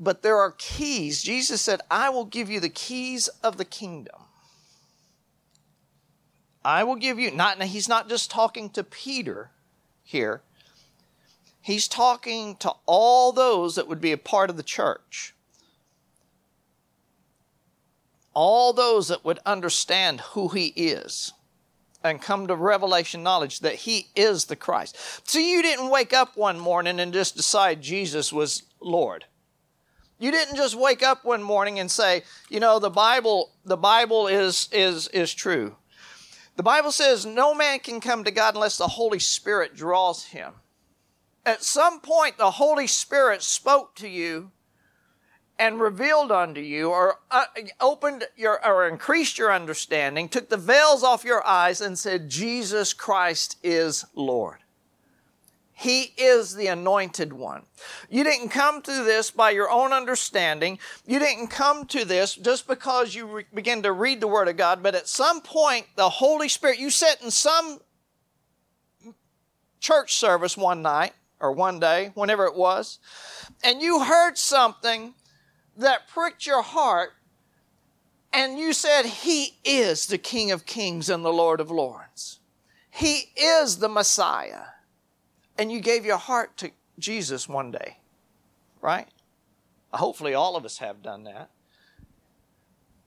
But 0.00 0.22
there 0.22 0.38
are 0.38 0.54
keys. 0.56 1.22
Jesus 1.22 1.60
said, 1.60 1.82
I 1.90 2.08
will 2.08 2.24
give 2.24 2.48
you 2.48 2.60
the 2.60 2.70
keys 2.70 3.28
of 3.42 3.58
the 3.58 3.64
kingdom. 3.64 4.22
I 6.64 6.82
will 6.82 6.96
give 6.96 7.18
you, 7.18 7.30
not, 7.30 7.62
he's 7.62 7.88
not 7.88 8.08
just 8.08 8.30
talking 8.30 8.70
to 8.70 8.82
Peter 8.82 9.50
here, 10.02 10.40
he's 11.60 11.88
talking 11.88 12.56
to 12.56 12.72
all 12.86 13.32
those 13.32 13.74
that 13.74 13.86
would 13.86 14.00
be 14.00 14.12
a 14.12 14.18
part 14.18 14.48
of 14.48 14.56
the 14.56 14.62
church. 14.62 15.34
All 18.38 18.74
those 18.74 19.08
that 19.08 19.24
would 19.24 19.38
understand 19.46 20.20
who 20.20 20.48
he 20.48 20.66
is 20.66 21.32
and 22.04 22.20
come 22.20 22.46
to 22.46 22.54
revelation 22.54 23.22
knowledge 23.22 23.60
that 23.60 23.76
he 23.76 24.08
is 24.14 24.44
the 24.44 24.56
Christ. 24.56 24.94
So 25.24 25.38
you 25.38 25.62
didn't 25.62 25.88
wake 25.88 26.12
up 26.12 26.36
one 26.36 26.60
morning 26.60 27.00
and 27.00 27.14
just 27.14 27.34
decide 27.34 27.80
Jesus 27.80 28.34
was 28.34 28.64
Lord. 28.78 29.24
You 30.18 30.30
didn't 30.30 30.56
just 30.56 30.74
wake 30.74 31.02
up 31.02 31.24
one 31.24 31.42
morning 31.42 31.78
and 31.78 31.90
say, 31.90 32.24
you 32.50 32.60
know, 32.60 32.78
the 32.78 32.90
Bible, 32.90 33.52
the 33.64 33.78
Bible 33.78 34.26
is, 34.26 34.68
is, 34.70 35.08
is 35.08 35.32
true. 35.32 35.76
The 36.56 36.62
Bible 36.62 36.92
says 36.92 37.24
no 37.24 37.54
man 37.54 37.78
can 37.78 38.00
come 38.00 38.22
to 38.24 38.30
God 38.30 38.54
unless 38.54 38.76
the 38.76 38.86
Holy 38.86 39.18
Spirit 39.18 39.74
draws 39.74 40.24
him. 40.24 40.52
At 41.46 41.62
some 41.62 42.00
point, 42.00 42.36
the 42.36 42.50
Holy 42.50 42.86
Spirit 42.86 43.42
spoke 43.42 43.94
to 43.94 44.08
you 44.08 44.52
and 45.58 45.80
revealed 45.80 46.30
unto 46.30 46.60
you, 46.60 46.90
or 46.90 47.20
uh, 47.30 47.44
opened 47.80 48.24
your, 48.36 48.64
or 48.66 48.86
increased 48.88 49.38
your 49.38 49.52
understanding, 49.52 50.28
took 50.28 50.48
the 50.48 50.56
veils 50.56 51.02
off 51.02 51.24
your 51.24 51.46
eyes, 51.46 51.80
and 51.80 51.98
said, 51.98 52.28
Jesus 52.28 52.92
Christ 52.92 53.56
is 53.62 54.04
Lord. 54.14 54.58
He 55.78 56.14
is 56.16 56.54
the 56.54 56.68
anointed 56.68 57.34
one. 57.34 57.62
You 58.08 58.24
didn't 58.24 58.48
come 58.48 58.80
to 58.80 59.04
this 59.04 59.30
by 59.30 59.50
your 59.50 59.70
own 59.70 59.92
understanding. 59.92 60.78
You 61.06 61.18
didn't 61.18 61.48
come 61.48 61.84
to 61.88 62.06
this 62.06 62.34
just 62.34 62.66
because 62.66 63.14
you 63.14 63.26
re- 63.26 63.44
begin 63.52 63.82
to 63.82 63.92
read 63.92 64.22
the 64.22 64.26
Word 64.26 64.48
of 64.48 64.56
God, 64.56 64.82
but 64.82 64.94
at 64.94 65.06
some 65.06 65.42
point, 65.42 65.86
the 65.94 66.08
Holy 66.08 66.48
Spirit, 66.48 66.78
you 66.78 66.88
sat 66.88 67.20
in 67.22 67.30
some 67.30 67.80
church 69.78 70.14
service 70.14 70.56
one 70.56 70.80
night 70.80 71.12
or 71.40 71.52
one 71.52 71.78
day, 71.78 72.10
whenever 72.14 72.46
it 72.46 72.56
was, 72.56 72.98
and 73.62 73.82
you 73.82 74.04
heard 74.04 74.38
something 74.38 75.12
that 75.76 76.08
pricked 76.08 76.46
your 76.46 76.62
heart, 76.62 77.10
and 78.32 78.58
you 78.58 78.72
said, 78.72 79.06
He 79.06 79.56
is 79.64 80.06
the 80.06 80.18
King 80.18 80.50
of 80.50 80.66
Kings 80.66 81.08
and 81.08 81.24
the 81.24 81.32
Lord 81.32 81.60
of 81.60 81.70
Lords. 81.70 82.40
He 82.90 83.30
is 83.36 83.78
the 83.78 83.88
Messiah 83.88 84.62
and 85.58 85.72
you 85.72 85.80
gave 85.80 86.04
your 86.04 86.18
heart 86.18 86.56
to 86.58 86.70
Jesus 86.98 87.48
one 87.48 87.70
day, 87.70 87.98
right? 88.80 89.08
Hopefully, 89.92 90.34
all 90.34 90.56
of 90.56 90.64
us 90.64 90.78
have 90.78 91.02
done 91.02 91.24
that. 91.24 91.50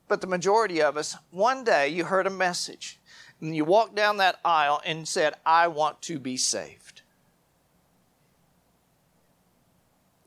But 0.08 0.20
the 0.20 0.26
majority 0.26 0.82
of 0.82 0.96
us, 0.96 1.16
one 1.30 1.62
day 1.62 1.88
you 1.88 2.04
heard 2.04 2.26
a 2.26 2.30
message 2.30 2.98
and 3.40 3.54
you 3.54 3.64
walked 3.64 3.94
down 3.94 4.16
that 4.16 4.40
aisle 4.44 4.82
and 4.84 5.06
said, 5.06 5.34
I 5.46 5.68
want 5.68 6.02
to 6.02 6.18
be 6.18 6.36
saved. 6.36 7.02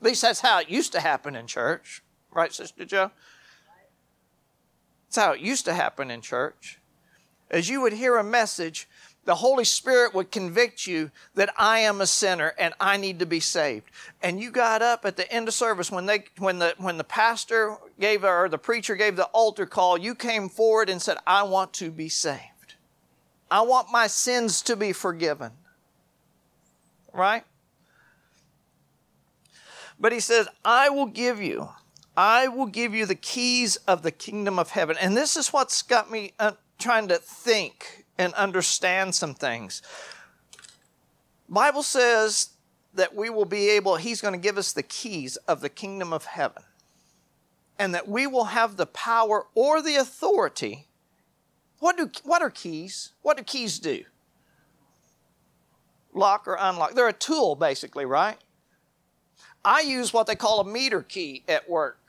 At 0.00 0.06
least 0.06 0.22
that's 0.22 0.40
how 0.40 0.58
it 0.58 0.70
used 0.70 0.92
to 0.92 1.00
happen 1.00 1.36
in 1.36 1.46
church, 1.46 2.02
right, 2.34 2.52
Sister 2.52 2.84
Joe? 2.84 3.10
That's 5.06 5.16
how 5.16 5.32
it 5.32 5.40
used 5.40 5.64
to 5.66 5.74
happen 5.74 6.10
in 6.10 6.20
church. 6.20 6.80
As 7.50 7.68
you 7.68 7.80
would 7.80 7.92
hear 7.92 8.16
a 8.16 8.24
message, 8.24 8.88
the 9.24 9.36
Holy 9.36 9.64
Spirit 9.64 10.12
would 10.12 10.30
convict 10.30 10.86
you 10.86 11.10
that 11.34 11.54
I 11.56 11.80
am 11.80 12.00
a 12.00 12.06
sinner 12.06 12.52
and 12.58 12.74
I 12.78 12.96
need 12.96 13.20
to 13.20 13.26
be 13.26 13.40
saved. 13.40 13.90
And 14.22 14.40
you 14.40 14.50
got 14.50 14.82
up 14.82 15.04
at 15.04 15.16
the 15.16 15.30
end 15.32 15.48
of 15.48 15.54
service 15.54 15.90
when 15.90 16.06
they 16.06 16.24
when 16.38 16.58
the 16.58 16.74
when 16.78 16.98
the 16.98 17.04
pastor 17.04 17.76
gave 17.98 18.24
or 18.24 18.48
the 18.48 18.58
preacher 18.58 18.96
gave 18.96 19.16
the 19.16 19.24
altar 19.26 19.66
call, 19.66 19.96
you 19.96 20.14
came 20.14 20.48
forward 20.48 20.90
and 20.90 21.00
said, 21.00 21.16
I 21.26 21.44
want 21.44 21.72
to 21.74 21.90
be 21.90 22.08
saved. 22.08 22.74
I 23.50 23.62
want 23.62 23.92
my 23.92 24.08
sins 24.08 24.60
to 24.62 24.76
be 24.76 24.92
forgiven. 24.92 25.52
Right? 27.12 27.44
But 29.98 30.12
he 30.12 30.20
says, 30.20 30.48
I 30.64 30.90
will 30.90 31.06
give 31.06 31.40
you, 31.40 31.68
I 32.16 32.48
will 32.48 32.66
give 32.66 32.94
you 32.94 33.06
the 33.06 33.14
keys 33.14 33.76
of 33.88 34.02
the 34.02 34.12
kingdom 34.12 34.58
of 34.58 34.70
heaven. 34.70 34.96
And 35.00 35.16
this 35.16 35.36
is 35.36 35.52
what's 35.52 35.82
got 35.82 36.10
me 36.10 36.32
uh, 36.38 36.52
trying 36.78 37.08
to 37.08 37.16
think 37.16 38.04
and 38.18 38.32
understand 38.34 39.14
some 39.14 39.34
things. 39.34 39.82
Bible 41.48 41.82
says 41.82 42.50
that 42.94 43.14
we 43.14 43.30
will 43.30 43.44
be 43.44 43.70
able, 43.70 43.96
He's 43.96 44.20
going 44.20 44.34
to 44.34 44.40
give 44.40 44.58
us 44.58 44.72
the 44.72 44.82
keys 44.82 45.36
of 45.48 45.60
the 45.60 45.68
kingdom 45.68 46.12
of 46.12 46.24
heaven. 46.24 46.62
And 47.78 47.94
that 47.94 48.08
we 48.08 48.28
will 48.28 48.44
have 48.44 48.76
the 48.76 48.86
power 48.86 49.46
or 49.54 49.82
the 49.82 49.96
authority. 49.96 50.86
What, 51.80 51.96
do, 51.96 52.08
what 52.22 52.40
are 52.40 52.50
keys? 52.50 53.10
What 53.22 53.36
do 53.36 53.42
keys 53.42 53.80
do? 53.80 54.04
Lock 56.12 56.46
or 56.46 56.56
unlock. 56.58 56.94
They're 56.94 57.08
a 57.08 57.12
tool, 57.12 57.56
basically, 57.56 58.04
right? 58.04 58.38
I 59.64 59.80
use 59.80 60.12
what 60.12 60.28
they 60.28 60.36
call 60.36 60.60
a 60.60 60.64
meter 60.64 61.02
key 61.02 61.42
at 61.48 61.68
work. 61.68 62.03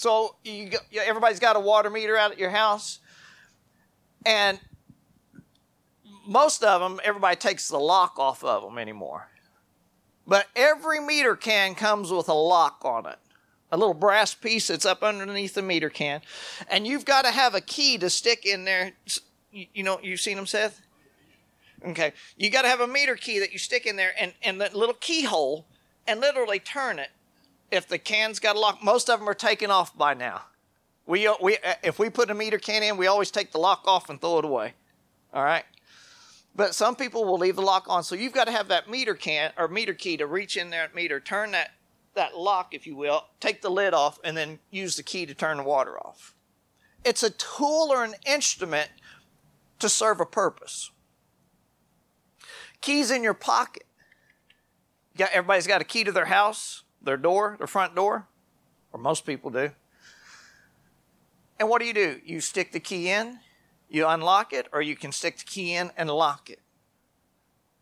So 0.00 0.36
you, 0.44 0.70
everybody's 0.94 1.40
got 1.40 1.56
a 1.56 1.60
water 1.60 1.90
meter 1.90 2.16
out 2.16 2.32
at 2.32 2.38
your 2.38 2.48
house, 2.48 3.00
and 4.24 4.58
most 6.26 6.64
of 6.64 6.80
them, 6.80 7.00
everybody 7.04 7.36
takes 7.36 7.68
the 7.68 7.78
lock 7.78 8.18
off 8.18 8.42
of 8.42 8.62
them 8.62 8.78
anymore. 8.78 9.28
But 10.26 10.46
every 10.56 11.00
meter 11.00 11.36
can 11.36 11.74
comes 11.74 12.10
with 12.10 12.30
a 12.30 12.32
lock 12.32 12.80
on 12.82 13.04
it. 13.04 13.18
A 13.72 13.76
little 13.76 13.92
brass 13.92 14.32
piece 14.32 14.68
that's 14.68 14.86
up 14.86 15.02
underneath 15.02 15.52
the 15.52 15.60
meter 15.60 15.90
can. 15.90 16.22
And 16.70 16.86
you've 16.86 17.04
got 17.04 17.26
to 17.26 17.30
have 17.30 17.54
a 17.54 17.60
key 17.60 17.98
to 17.98 18.08
stick 18.08 18.46
in 18.46 18.64
there. 18.64 18.92
You, 19.52 19.82
know, 19.82 20.00
you've 20.02 20.20
seen 20.20 20.36
them, 20.36 20.46
Seth? 20.46 20.80
Okay. 21.84 22.14
You 22.38 22.48
got 22.48 22.62
to 22.62 22.68
have 22.68 22.80
a 22.80 22.86
meter 22.86 23.16
key 23.16 23.38
that 23.40 23.52
you 23.52 23.58
stick 23.58 23.84
in 23.84 23.96
there 23.96 24.12
and, 24.18 24.32
and 24.42 24.62
that 24.62 24.74
little 24.74 24.94
keyhole 24.94 25.66
and 26.06 26.20
literally 26.20 26.58
turn 26.58 26.98
it. 26.98 27.10
If 27.70 27.86
the 27.88 27.98
can's 27.98 28.40
got 28.40 28.56
a 28.56 28.58
lock, 28.58 28.82
most 28.82 29.08
of 29.08 29.20
them 29.20 29.28
are 29.28 29.34
taken 29.34 29.70
off 29.70 29.96
by 29.96 30.14
now. 30.14 30.42
We, 31.06 31.26
uh, 31.26 31.34
we, 31.40 31.56
uh, 31.58 31.74
if 31.82 31.98
we 31.98 32.10
put 32.10 32.30
a 32.30 32.34
meter 32.34 32.58
can 32.58 32.82
in, 32.82 32.96
we 32.96 33.06
always 33.06 33.30
take 33.30 33.52
the 33.52 33.58
lock 33.58 33.84
off 33.86 34.10
and 34.10 34.20
throw 34.20 34.38
it 34.38 34.44
away. 34.44 34.74
All 35.32 35.44
right? 35.44 35.64
But 36.54 36.74
some 36.74 36.96
people 36.96 37.24
will 37.24 37.38
leave 37.38 37.56
the 37.56 37.62
lock 37.62 37.86
on. 37.88 38.02
So 38.02 38.14
you've 38.14 38.32
got 38.32 38.44
to 38.44 38.52
have 38.52 38.68
that 38.68 38.90
meter 38.90 39.14
can 39.14 39.52
or 39.56 39.68
meter 39.68 39.94
key 39.94 40.16
to 40.16 40.26
reach 40.26 40.56
in 40.56 40.70
there 40.70 40.82
at 40.82 40.94
meter, 40.94 41.20
turn 41.20 41.52
that, 41.52 41.70
that 42.14 42.36
lock, 42.36 42.74
if 42.74 42.86
you 42.86 42.96
will, 42.96 43.26
take 43.38 43.62
the 43.62 43.70
lid 43.70 43.94
off, 43.94 44.18
and 44.24 44.36
then 44.36 44.58
use 44.70 44.96
the 44.96 45.02
key 45.02 45.26
to 45.26 45.34
turn 45.34 45.58
the 45.58 45.62
water 45.62 45.98
off. 45.98 46.34
It's 47.04 47.22
a 47.22 47.30
tool 47.30 47.88
or 47.90 48.04
an 48.04 48.14
instrument 48.26 48.90
to 49.78 49.88
serve 49.88 50.20
a 50.20 50.26
purpose. 50.26 50.90
Keys 52.80 53.10
in 53.10 53.22
your 53.22 53.34
pocket. 53.34 53.84
Got, 55.16 55.30
everybody's 55.32 55.66
got 55.66 55.80
a 55.80 55.84
key 55.84 56.04
to 56.04 56.12
their 56.12 56.26
house, 56.26 56.82
their 57.02 57.16
door, 57.16 57.56
their 57.58 57.66
front 57.66 57.94
door, 57.94 58.26
or 58.92 59.00
most 59.00 59.24
people 59.24 59.50
do. 59.50 59.70
And 61.58 61.68
what 61.68 61.80
do 61.80 61.86
you 61.86 61.94
do? 61.94 62.20
You 62.24 62.40
stick 62.40 62.72
the 62.72 62.80
key 62.80 63.10
in, 63.10 63.38
you 63.88 64.06
unlock 64.06 64.52
it, 64.52 64.68
or 64.72 64.80
you 64.80 64.96
can 64.96 65.12
stick 65.12 65.38
the 65.38 65.44
key 65.44 65.74
in 65.74 65.90
and 65.96 66.10
lock 66.10 66.48
it. 66.48 66.60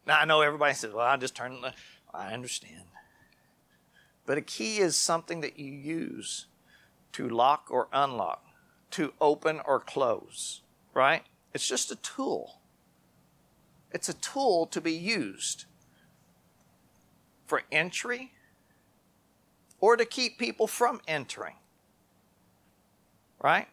Now, 0.06 0.20
I 0.20 0.24
know 0.24 0.40
everybody 0.40 0.74
says, 0.74 0.92
well, 0.92 1.06
I 1.06 1.16
just 1.16 1.34
turn 1.34 1.60
the. 1.60 1.74
I 2.12 2.32
understand. 2.32 2.84
But 4.24 4.38
a 4.38 4.42
key 4.42 4.78
is 4.78 4.96
something 4.96 5.42
that 5.42 5.58
you 5.58 5.72
use 5.72 6.46
to 7.12 7.28
lock 7.28 7.68
or 7.70 7.88
unlock, 7.92 8.44
to 8.92 9.12
open 9.20 9.60
or 9.64 9.80
close, 9.80 10.62
right? 10.94 11.22
It's 11.54 11.68
just 11.68 11.90
a 11.90 11.96
tool. 11.96 12.58
It's 13.92 14.08
a 14.08 14.14
tool 14.14 14.66
to 14.66 14.80
be 14.80 14.92
used 14.92 15.64
for 17.46 17.62
entry 17.72 18.32
or 19.80 19.96
to 19.96 20.04
keep 20.04 20.38
people 20.38 20.66
from 20.66 21.00
entering, 21.06 21.54
right? 23.40 23.68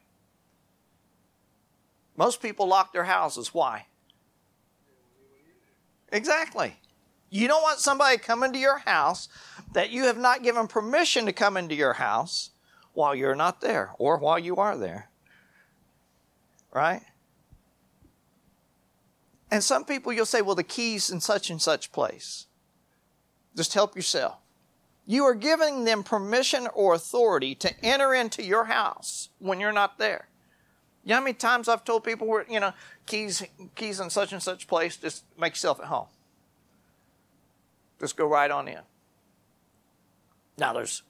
Most 2.17 2.41
people 2.41 2.67
lock 2.67 2.93
their 2.93 3.03
houses. 3.03 3.53
Why? 3.53 3.87
Exactly. 6.11 6.75
You 7.29 7.47
don't 7.47 7.61
want 7.61 7.79
somebody 7.79 8.17
coming 8.17 8.53
to 8.53 8.59
your 8.59 8.77
house 8.77 9.27
that 9.73 9.89
you 9.89 10.05
have 10.05 10.17
not 10.17 10.43
given 10.43 10.67
permission 10.67 11.25
to 11.25 11.33
come 11.33 11.57
into 11.57 11.75
your 11.75 11.93
house 11.93 12.51
while 12.93 13.13
you're 13.13 13.35
not 13.35 13.59
there 13.59 13.91
or 13.97 14.17
while 14.17 14.39
you 14.39 14.55
are 14.55 14.77
there. 14.77 15.09
Right? 16.71 17.01
And 19.51 19.63
some 19.63 19.83
people 19.85 20.13
you'll 20.13 20.25
say, 20.25 20.41
well, 20.41 20.55
the 20.55 20.63
key's 20.63 21.09
in 21.09 21.19
such 21.19 21.49
and 21.49 21.61
such 21.61 21.91
place. 21.91 22.47
Just 23.55 23.73
help 23.73 23.95
yourself. 23.95 24.37
You 25.05 25.23
are 25.25 25.35
giving 25.35 25.83
them 25.85 26.03
permission 26.03 26.67
or 26.73 26.95
authority 26.95 27.53
to 27.55 27.85
enter 27.85 28.13
into 28.13 28.43
your 28.43 28.65
house 28.65 29.29
when 29.39 29.59
you're 29.59 29.71
not 29.71 29.99
there. 29.99 30.27
You 31.03 31.09
know 31.09 31.15
how 31.15 31.21
many 31.21 31.35
times 31.35 31.69
I've 31.69 31.83
told 31.83 32.03
people, 32.03 32.25
where, 32.27 32.45
you 32.49 32.59
know, 32.59 32.73
keys, 33.05 33.43
keys 33.75 33.99
in 33.99 34.09
such 34.09 34.33
and 34.33 34.41
such 34.41 34.67
place, 34.67 34.97
just 34.97 35.23
make 35.39 35.53
yourself 35.53 35.79
at 35.79 35.85
home. 35.85 36.07
Just 37.99 38.17
go 38.17 38.27
right 38.27 38.49
on 38.49 38.67
in. 38.67 38.79
Now, 40.57 40.73
there's 40.73 41.03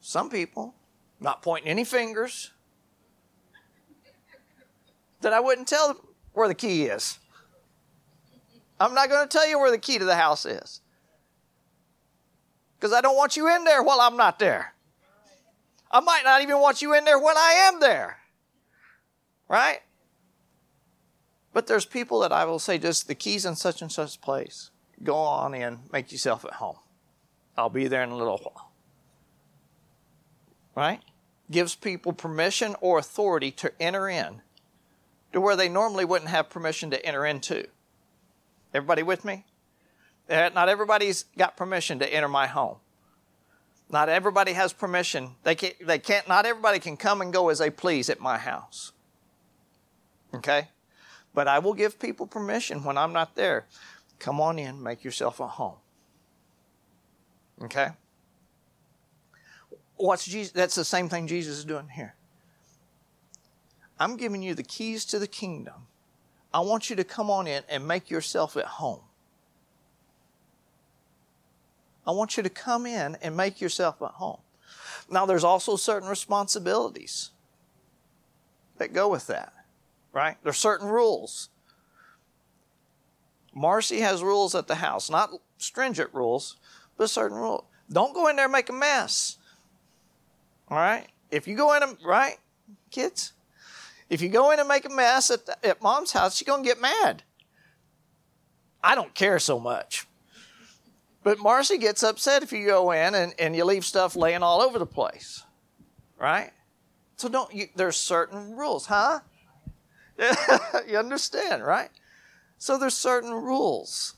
some 0.00 0.28
people, 0.28 0.74
not 1.18 1.40
pointing 1.40 1.70
any 1.70 1.84
fingers, 1.84 2.50
that 5.22 5.32
I 5.32 5.40
wouldn't 5.40 5.68
tell 5.68 5.96
where 6.34 6.48
the 6.48 6.54
key 6.54 6.84
is. 6.84 7.18
I'm 8.78 8.94
not 8.94 9.08
going 9.08 9.26
to 9.26 9.28
tell 9.28 9.48
you 9.48 9.58
where 9.58 9.70
the 9.70 9.78
key 9.78 9.98
to 9.98 10.04
the 10.04 10.16
house 10.16 10.44
is. 10.44 10.82
Because 12.80 12.94
I 12.94 13.02
don't 13.02 13.16
want 13.16 13.36
you 13.36 13.54
in 13.54 13.64
there 13.64 13.82
while 13.82 14.00
I'm 14.00 14.16
not 14.16 14.38
there. 14.38 14.72
I 15.90 16.00
might 16.00 16.22
not 16.24 16.40
even 16.40 16.60
want 16.60 16.80
you 16.80 16.94
in 16.94 17.04
there 17.04 17.18
when 17.18 17.36
I 17.36 17.68
am 17.68 17.78
there. 17.78 18.20
Right? 19.48 19.80
But 21.52 21.66
there's 21.66 21.84
people 21.84 22.20
that 22.20 22.32
I 22.32 22.46
will 22.46 22.58
say, 22.58 22.78
just 22.78 23.06
the 23.06 23.14
keys 23.14 23.44
in 23.44 23.54
such 23.54 23.82
and 23.82 23.92
such 23.92 24.20
place. 24.22 24.70
Go 25.02 25.16
on 25.16 25.52
in, 25.52 25.80
make 25.92 26.10
yourself 26.10 26.44
at 26.44 26.54
home. 26.54 26.76
I'll 27.58 27.68
be 27.68 27.86
there 27.86 28.02
in 28.02 28.10
a 28.10 28.16
little 28.16 28.38
while. 28.38 28.70
Right? 30.74 31.00
Gives 31.50 31.74
people 31.74 32.14
permission 32.14 32.76
or 32.80 32.98
authority 32.98 33.50
to 33.52 33.72
enter 33.78 34.08
in 34.08 34.40
to 35.34 35.40
where 35.40 35.56
they 35.56 35.68
normally 35.68 36.06
wouldn't 36.06 36.30
have 36.30 36.48
permission 36.48 36.90
to 36.92 37.04
enter 37.04 37.26
into. 37.26 37.66
Everybody 38.72 39.02
with 39.02 39.24
me? 39.24 39.44
Eh, 40.30 40.48
not 40.54 40.68
everybody's 40.68 41.24
got 41.36 41.56
permission 41.56 41.98
to 41.98 42.14
enter 42.14 42.28
my 42.28 42.46
home. 42.46 42.76
Not 43.90 44.08
everybody 44.08 44.52
has 44.52 44.72
permission. 44.72 45.30
They 45.42 45.56
can't, 45.56 45.74
they 45.84 45.98
can't, 45.98 46.28
not 46.28 46.46
everybody 46.46 46.78
can 46.78 46.96
come 46.96 47.20
and 47.20 47.32
go 47.32 47.48
as 47.48 47.58
they 47.58 47.70
please 47.70 48.08
at 48.08 48.20
my 48.20 48.38
house. 48.38 48.92
Okay? 50.32 50.68
But 51.34 51.48
I 51.48 51.58
will 51.58 51.74
give 51.74 51.98
people 51.98 52.28
permission 52.28 52.84
when 52.84 52.96
I'm 52.96 53.12
not 53.12 53.34
there. 53.34 53.66
Come 54.20 54.40
on 54.40 54.60
in, 54.60 54.80
make 54.80 55.02
yourself 55.02 55.40
at 55.40 55.48
home. 55.48 55.78
Okay? 57.62 57.88
What's 59.96 60.24
Jesus? 60.24 60.52
That's 60.52 60.76
the 60.76 60.84
same 60.84 61.08
thing 61.08 61.26
Jesus 61.26 61.58
is 61.58 61.64
doing 61.64 61.88
here. 61.88 62.14
I'm 63.98 64.16
giving 64.16 64.42
you 64.42 64.54
the 64.54 64.62
keys 64.62 65.04
to 65.06 65.18
the 65.18 65.26
kingdom. 65.26 65.88
I 66.54 66.60
want 66.60 66.88
you 66.88 66.96
to 66.96 67.04
come 67.04 67.30
on 67.30 67.48
in 67.48 67.64
and 67.68 67.86
make 67.86 68.10
yourself 68.10 68.56
at 68.56 68.64
home. 68.64 69.02
I 72.06 72.12
want 72.12 72.36
you 72.36 72.42
to 72.42 72.50
come 72.50 72.86
in 72.86 73.16
and 73.22 73.36
make 73.36 73.60
yourself 73.60 74.00
at 74.02 74.12
home. 74.12 74.40
Now, 75.10 75.26
there's 75.26 75.44
also 75.44 75.76
certain 75.76 76.08
responsibilities 76.08 77.30
that 78.78 78.92
go 78.92 79.08
with 79.08 79.26
that, 79.26 79.52
right? 80.12 80.36
There's 80.42 80.56
certain 80.56 80.88
rules. 80.88 81.50
Marcy 83.54 84.00
has 84.00 84.22
rules 84.22 84.54
at 84.54 84.68
the 84.68 84.76
house, 84.76 85.10
not 85.10 85.30
stringent 85.58 86.10
rules, 86.14 86.56
but 86.96 87.10
certain 87.10 87.36
rules. 87.36 87.64
Don't 87.92 88.14
go 88.14 88.28
in 88.28 88.36
there 88.36 88.46
and 88.46 88.52
make 88.52 88.68
a 88.68 88.72
mess. 88.72 89.38
All 90.68 90.78
right? 90.78 91.08
If 91.30 91.48
you 91.48 91.56
go 91.56 91.74
in 91.74 91.82
and, 91.82 91.96
right, 92.04 92.36
kids? 92.90 93.32
If 94.08 94.22
you 94.22 94.28
go 94.28 94.50
in 94.52 94.58
and 94.58 94.68
make 94.68 94.84
a 94.84 94.90
mess 94.90 95.30
at, 95.30 95.46
the, 95.46 95.66
at 95.66 95.82
mom's 95.82 96.12
house, 96.12 96.36
she's 96.36 96.46
going 96.46 96.62
to 96.62 96.68
get 96.68 96.80
mad. 96.80 97.22
I 98.82 98.94
don't 98.94 99.14
care 99.14 99.38
so 99.38 99.58
much. 99.58 100.06
But 101.22 101.38
Marcy 101.38 101.78
gets 101.78 102.02
upset 102.02 102.42
if 102.42 102.52
you 102.52 102.66
go 102.66 102.92
in 102.92 103.14
and, 103.14 103.34
and 103.38 103.54
you 103.54 103.64
leave 103.64 103.84
stuff 103.84 104.16
laying 104.16 104.42
all 104.42 104.60
over 104.60 104.78
the 104.78 104.86
place. 104.86 105.44
Right? 106.18 106.50
So 107.16 107.28
don't 107.28 107.52
you, 107.52 107.68
there's 107.76 107.96
certain 107.96 108.56
rules, 108.56 108.86
huh? 108.86 109.20
you 110.88 110.98
understand, 110.98 111.64
right? 111.64 111.90
So 112.58 112.78
there's 112.78 112.96
certain 112.96 113.32
rules. 113.32 114.14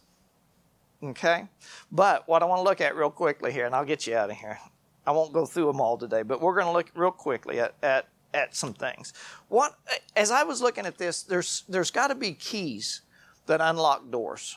Okay? 1.02 1.48
But 1.90 2.28
what 2.28 2.42
I 2.42 2.46
want 2.46 2.60
to 2.60 2.64
look 2.64 2.80
at 2.80 2.96
real 2.96 3.10
quickly 3.10 3.52
here, 3.52 3.66
and 3.66 3.74
I'll 3.74 3.84
get 3.84 4.06
you 4.06 4.16
out 4.16 4.30
of 4.30 4.36
here. 4.36 4.58
I 5.04 5.10
won't 5.10 5.32
go 5.32 5.46
through 5.46 5.66
them 5.66 5.80
all 5.80 5.98
today, 5.98 6.22
but 6.22 6.40
we're 6.40 6.54
going 6.54 6.66
to 6.66 6.72
look 6.72 6.90
real 6.94 7.10
quickly 7.10 7.58
at, 7.58 7.74
at 7.82 8.06
at 8.34 8.54
some 8.54 8.72
things. 8.72 9.12
What, 9.48 9.78
as 10.16 10.30
I 10.30 10.42
was 10.42 10.60
looking 10.60 10.86
at 10.86 10.98
this, 10.98 11.22
there's, 11.22 11.64
there's 11.68 11.90
got 11.90 12.08
to 12.08 12.14
be 12.14 12.32
keys 12.32 13.02
that 13.46 13.60
unlock 13.60 14.10
doors 14.10 14.56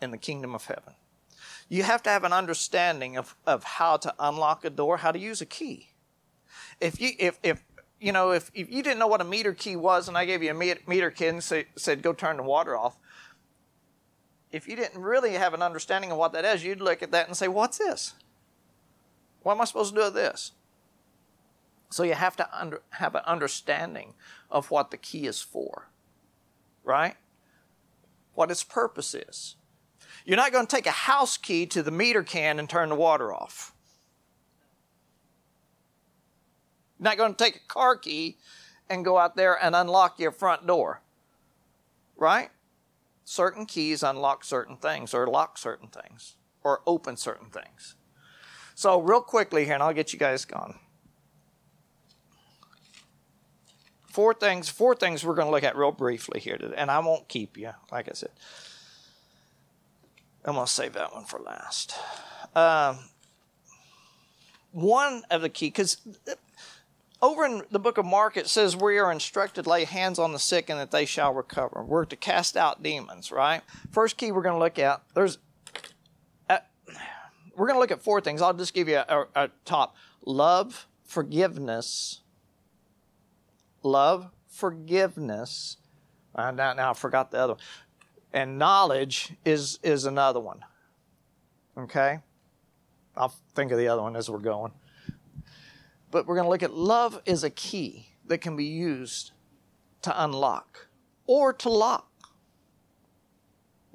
in 0.00 0.10
the 0.10 0.18
kingdom 0.18 0.54
of 0.54 0.64
heaven. 0.64 0.94
You 1.68 1.82
have 1.82 2.02
to 2.04 2.10
have 2.10 2.24
an 2.24 2.32
understanding 2.32 3.16
of, 3.16 3.36
of 3.46 3.64
how 3.64 3.96
to 3.98 4.14
unlock 4.18 4.64
a 4.64 4.70
door, 4.70 4.98
how 4.98 5.10
to 5.12 5.18
use 5.18 5.40
a 5.40 5.46
key. 5.46 5.90
If 6.80 7.00
you, 7.00 7.10
if, 7.18 7.38
if, 7.42 7.64
you 8.00 8.12
know, 8.12 8.30
if, 8.30 8.50
if 8.54 8.70
you 8.70 8.82
didn't 8.82 8.98
know 8.98 9.06
what 9.06 9.20
a 9.20 9.24
meter 9.24 9.52
key 9.52 9.74
was 9.76 10.08
and 10.08 10.16
I 10.16 10.24
gave 10.24 10.42
you 10.42 10.50
a 10.50 10.54
meter 10.86 11.10
key 11.10 11.26
and 11.26 11.42
say, 11.42 11.66
said, 11.76 12.02
go 12.02 12.12
turn 12.12 12.36
the 12.36 12.42
water 12.42 12.76
off, 12.76 12.96
if 14.52 14.68
you 14.68 14.76
didn't 14.76 15.00
really 15.00 15.32
have 15.32 15.54
an 15.54 15.62
understanding 15.62 16.12
of 16.12 16.18
what 16.18 16.32
that 16.32 16.44
is, 16.44 16.64
you'd 16.64 16.80
look 16.80 17.02
at 17.02 17.10
that 17.10 17.26
and 17.26 17.36
say, 17.36 17.48
what's 17.48 17.78
this? 17.78 18.14
What 19.42 19.54
am 19.54 19.60
I 19.60 19.64
supposed 19.64 19.94
to 19.94 20.00
do 20.00 20.04
with 20.04 20.14
this? 20.14 20.52
So 21.90 22.02
you 22.02 22.14
have 22.14 22.36
to 22.36 22.48
under, 22.58 22.82
have 22.90 23.14
an 23.14 23.22
understanding 23.26 24.14
of 24.50 24.70
what 24.70 24.90
the 24.90 24.96
key 24.96 25.26
is 25.26 25.40
for, 25.40 25.88
right? 26.84 27.16
What 28.34 28.50
its 28.50 28.64
purpose 28.64 29.14
is. 29.14 29.56
You're 30.26 30.36
not 30.36 30.52
going 30.52 30.66
to 30.66 30.76
take 30.76 30.86
a 30.86 30.90
house 30.90 31.38
key 31.38 31.64
to 31.66 31.82
the 31.82 31.90
meter 31.90 32.22
can 32.22 32.58
and 32.58 32.68
turn 32.68 32.90
the 32.90 32.94
water 32.94 33.32
off. 33.32 33.72
You're 36.98 37.04
not 37.04 37.16
going 37.16 37.34
to 37.34 37.42
take 37.42 37.56
a 37.56 37.68
car 37.68 37.96
key 37.96 38.36
and 38.90 39.04
go 39.04 39.18
out 39.18 39.36
there 39.36 39.56
and 39.62 39.74
unlock 39.74 40.18
your 40.18 40.32
front 40.32 40.66
door, 40.66 41.00
right? 42.16 42.50
Certain 43.24 43.66
keys 43.66 44.02
unlock 44.02 44.44
certain 44.44 44.76
things 44.76 45.14
or 45.14 45.26
lock 45.26 45.56
certain 45.56 45.88
things 45.88 46.36
or 46.62 46.82
open 46.86 47.16
certain 47.16 47.48
things. 47.48 47.94
So, 48.74 49.00
real 49.00 49.22
quickly 49.22 49.64
here, 49.64 49.74
and 49.74 49.82
I'll 49.82 49.94
get 49.94 50.12
you 50.12 50.18
guys 50.18 50.44
gone. 50.44 50.78
four 54.16 54.32
things 54.32 54.70
four 54.70 54.94
things 54.94 55.22
we're 55.22 55.34
going 55.34 55.46
to 55.46 55.50
look 55.50 55.62
at 55.62 55.76
real 55.76 55.92
briefly 55.92 56.40
here 56.40 56.56
today, 56.56 56.74
and 56.74 56.90
I 56.90 57.00
won't 57.00 57.28
keep 57.28 57.58
you 57.58 57.72
like 57.92 58.08
I 58.08 58.12
said. 58.14 58.30
I'm 60.46 60.54
going 60.54 60.66
to 60.66 60.72
save 60.72 60.92
that 60.92 61.12
one 61.12 61.24
for 61.24 61.40
last. 61.40 61.94
Um, 62.54 62.98
one 64.70 65.22
of 65.30 65.42
the 65.42 65.48
key 65.48 65.66
because 65.66 65.96
over 67.20 67.44
in 67.44 67.62
the 67.70 67.78
book 67.78 67.98
of 67.98 68.04
Mark 68.04 68.36
it 68.36 68.46
says 68.46 68.76
we 68.76 68.98
are 68.98 69.10
instructed 69.10 69.64
to 69.64 69.70
lay 69.70 69.84
hands 69.84 70.18
on 70.18 70.32
the 70.32 70.38
sick 70.38 70.70
and 70.70 70.78
that 70.78 70.90
they 70.90 71.04
shall 71.04 71.32
recover. 71.34 71.82
We're 71.82 72.04
to 72.04 72.16
cast 72.16 72.56
out 72.56 72.82
demons, 72.82 73.32
right? 73.32 73.62
First 73.90 74.16
key 74.16 74.32
we're 74.32 74.42
going 74.42 74.54
to 74.54 74.58
look 74.58 74.78
at 74.78 75.02
there's 75.14 75.38
uh, 76.48 76.58
we're 77.56 77.66
going 77.66 77.76
to 77.76 77.80
look 77.80 77.90
at 77.90 78.02
four 78.02 78.20
things. 78.20 78.40
I'll 78.40 78.54
just 78.54 78.74
give 78.74 78.88
you 78.88 78.98
a, 78.98 79.26
a, 79.34 79.44
a 79.44 79.50
top 79.64 79.96
love, 80.24 80.86
forgiveness, 81.04 82.20
love, 83.82 84.30
forgiveness. 84.48 85.78
Uh, 86.34 86.50
now, 86.50 86.74
now 86.74 86.90
I 86.90 86.94
forgot 86.94 87.30
the 87.30 87.38
other 87.38 87.52
one. 87.54 87.62
And 88.32 88.58
knowledge 88.58 89.32
is, 89.44 89.78
is 89.82 90.04
another 90.04 90.40
one. 90.40 90.60
Okay? 91.78 92.20
I'll 93.16 93.34
think 93.54 93.72
of 93.72 93.78
the 93.78 93.88
other 93.88 94.02
one 94.02 94.16
as 94.16 94.28
we're 94.28 94.38
going. 94.38 94.72
But 96.10 96.26
we're 96.26 96.36
going 96.36 96.46
to 96.46 96.50
look 96.50 96.62
at 96.62 96.74
love 96.74 97.20
is 97.24 97.44
a 97.44 97.50
key 97.50 98.08
that 98.26 98.38
can 98.38 98.56
be 98.56 98.64
used 98.64 99.32
to 100.02 100.24
unlock 100.24 100.88
or 101.26 101.52
to 101.52 101.68
lock. 101.68 102.08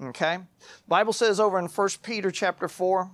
Okay? 0.01 0.39
Bible 0.87 1.13
says 1.13 1.39
over 1.39 1.59
in 1.59 1.67
1 1.67 1.89
Peter 2.01 2.31
chapter 2.31 2.67
4, 2.67 3.11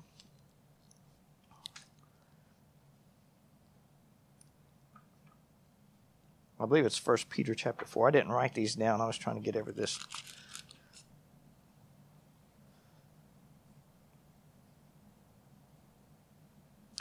I 6.60 6.66
believe 6.66 6.86
it's 6.86 6.98
First 6.98 7.30
Peter 7.30 7.54
chapter 7.54 7.86
4. 7.86 8.08
I 8.08 8.12
didn't 8.12 8.32
write 8.32 8.56
these 8.56 8.74
down. 8.74 9.00
I 9.00 9.06
was 9.06 9.18
trying 9.18 9.36
to 9.36 9.42
get 9.42 9.56
over 9.56 9.72
this. 9.72 10.00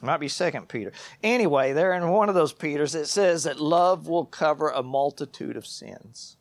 Might 0.06 0.20
be 0.20 0.28
Second 0.28 0.68
Peter. 0.68 0.92
Anyway, 1.22 1.72
there 1.72 1.92
in 1.92 2.08
one 2.08 2.28
of 2.28 2.34
those 2.34 2.52
Peters, 2.52 2.94
it 2.94 3.06
says 3.06 3.44
that 3.44 3.60
love 3.60 4.08
will 4.08 4.24
cover 4.24 4.70
a 4.70 4.82
multitude 4.82 5.56
of 5.56 5.66
sins. 5.66 6.36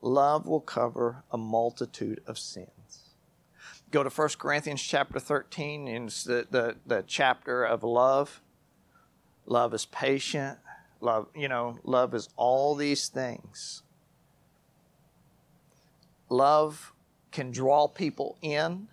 Love 0.00 0.46
will 0.46 0.60
cover 0.60 1.24
a 1.30 1.38
multitude 1.38 2.20
of 2.26 2.38
sins. 2.38 3.14
Go 3.90 4.02
to 4.02 4.10
1 4.10 4.28
Corinthians 4.38 4.82
chapter 4.82 5.18
13, 5.18 5.88
and 5.88 6.08
it's 6.08 6.24
the, 6.24 6.46
the, 6.50 6.76
the 6.86 7.04
chapter 7.06 7.64
of 7.64 7.82
love. 7.82 8.42
Love 9.46 9.72
is 9.72 9.86
patient. 9.86 10.58
Love, 11.00 11.28
you 11.34 11.48
know, 11.48 11.78
love 11.84 12.14
is 12.14 12.28
all 12.36 12.74
these 12.74 13.08
things. 13.08 13.82
Love 16.28 16.92
can 17.30 17.50
draw 17.50 17.88
people 17.88 18.36
in. 18.42 18.88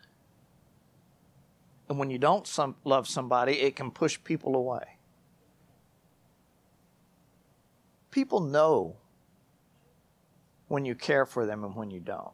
And 1.87 1.99
when 1.99 2.09
you 2.09 2.17
don't 2.17 2.47
some, 2.47 2.75
love 2.83 3.07
somebody, 3.07 3.53
it 3.53 3.75
can 3.75 3.91
push 3.91 4.19
people 4.23 4.55
away. 4.55 4.97
People 8.11 8.39
know 8.39 8.95
when 10.67 10.85
you 10.85 10.95
care 10.95 11.25
for 11.25 11.45
them 11.45 11.63
and 11.63 11.75
when 11.75 11.91
you 11.91 11.99
don't, 11.99 12.31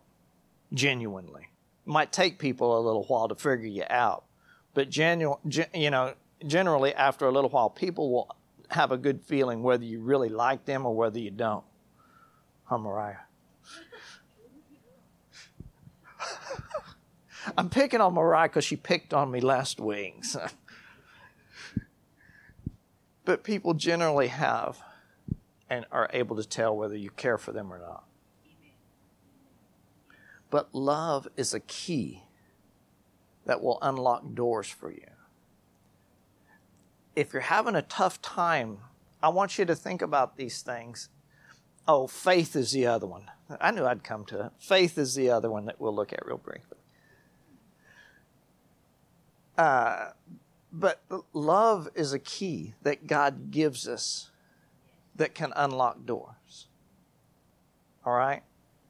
genuinely. 0.73 1.49
It 1.85 1.89
might 1.89 2.11
take 2.11 2.39
people 2.39 2.77
a 2.77 2.81
little 2.81 3.03
while 3.03 3.27
to 3.27 3.35
figure 3.35 3.67
you 3.67 3.83
out, 3.89 4.23
but 4.73 4.89
genu- 4.89 5.37
gen- 5.47 5.69
you 5.73 5.89
know, 5.89 6.13
generally 6.45 6.93
after 6.93 7.25
a 7.25 7.31
little 7.31 7.49
while, 7.49 7.69
people 7.69 8.11
will 8.11 8.35
have 8.69 8.91
a 8.91 8.97
good 8.97 9.21
feeling 9.21 9.63
whether 9.63 9.83
you 9.83 9.99
really 10.01 10.29
like 10.29 10.65
them 10.65 10.85
or 10.85 10.95
whether 10.95 11.19
you 11.19 11.31
don't. 11.31 11.65
Huh, 12.65 12.77
I'm 17.58 17.69
picking 17.69 18.01
on 18.01 18.13
Mariah 18.13 18.49
because 18.49 18.65
she 18.65 18.75
picked 18.75 19.13
on 19.13 19.32
me 19.32 19.41
last. 19.41 19.80
So. 20.21 20.47
but 23.25 23.43
people 23.43 23.73
generally 23.73 24.27
have 24.27 24.82
and 25.69 25.86
are 25.91 26.10
able 26.13 26.36
to 26.36 26.43
tell 26.43 26.75
whether 26.75 26.95
you 26.95 27.10
care 27.12 27.38
for 27.38 27.51
them 27.51 27.71
or 27.71 27.80
not. 27.80 28.04
But 30.49 30.75
love 30.75 31.30
is 31.38 31.54
a 31.54 31.62
key 31.62 32.23
that 33.45 33.63
will 33.63 33.80
unlock 33.82 34.34
doors 34.34 34.67
for 34.67 34.91
you. 34.91 35.08
If 37.15 37.34
you're 37.34 37.41
having 37.41 37.75
a 37.75 37.82
tough 37.82 38.21
time, 38.21 38.80
I 39.23 39.30
want 39.30 39.58
you 39.58 39.65
to 39.65 39.75
think 39.75 40.01
about 40.01 40.36
these 40.36 40.62
things. 40.62 41.10
Oh, 41.88 42.06
faith 42.06 42.56
is 42.56 42.71
the 42.71 42.88
other 42.88 43.08
one. 43.08 43.32
I 43.60 43.71
knew 43.71 43.86
I'd 43.86 44.04
come 44.04 44.25
to 44.25 44.45
it. 44.47 44.51
Faith 44.60 44.97
is 44.97 45.15
the 45.15 45.30
other 45.30 45.49
one 45.49 45.65
that 45.65 45.80
we'll 45.80 45.95
look 45.95 46.13
at 46.13 46.25
real 46.25 46.38
briefly. 46.38 46.77
Uh, 49.62 50.10
but 50.74 51.04
love 51.34 51.88
is 51.93 52.13
a 52.13 52.17
key 52.17 52.74
that 52.82 53.06
God 53.06 53.52
gives 53.52 53.88
us 53.88 54.32
that 55.15 55.36
can 55.36 55.54
unlock 55.56 56.04
doors. 56.04 56.65
All 58.04 58.13
right? 58.13 58.41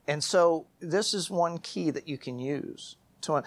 And 0.08 0.24
so 0.24 0.68
this 0.80 1.14
is 1.14 1.30
one 1.30 1.58
key 1.58 1.90
that 1.90 2.08
you 2.08 2.18
can 2.18 2.40
use. 2.40 2.96
To, 3.24 3.44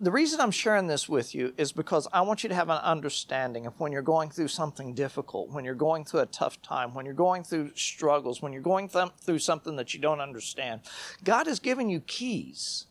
the 0.00 0.10
reason 0.10 0.40
I'm 0.40 0.50
sharing 0.50 0.88
this 0.88 1.08
with 1.08 1.32
you 1.32 1.54
is 1.56 1.70
because 1.70 2.08
I 2.12 2.22
want 2.22 2.42
you 2.42 2.48
to 2.48 2.56
have 2.56 2.70
an 2.70 2.78
understanding 2.78 3.64
of 3.64 3.78
when 3.78 3.92
you're 3.92 4.02
going 4.02 4.28
through 4.28 4.48
something 4.48 4.94
difficult, 4.94 5.50
when 5.50 5.64
you're 5.64 5.76
going 5.76 6.04
through 6.04 6.20
a 6.20 6.26
tough 6.26 6.60
time, 6.60 6.92
when 6.92 7.04
you're 7.04 7.14
going 7.14 7.44
through 7.44 7.70
struggles, 7.76 8.42
when 8.42 8.52
you're 8.52 8.62
going 8.62 8.88
th- 8.88 9.12
through 9.20 9.38
something 9.38 9.76
that 9.76 9.94
you 9.94 10.00
don't 10.00 10.20
understand. 10.20 10.80
God 11.22 11.46
has 11.46 11.60
given 11.60 11.88
you 11.88 12.00
keys 12.00 12.87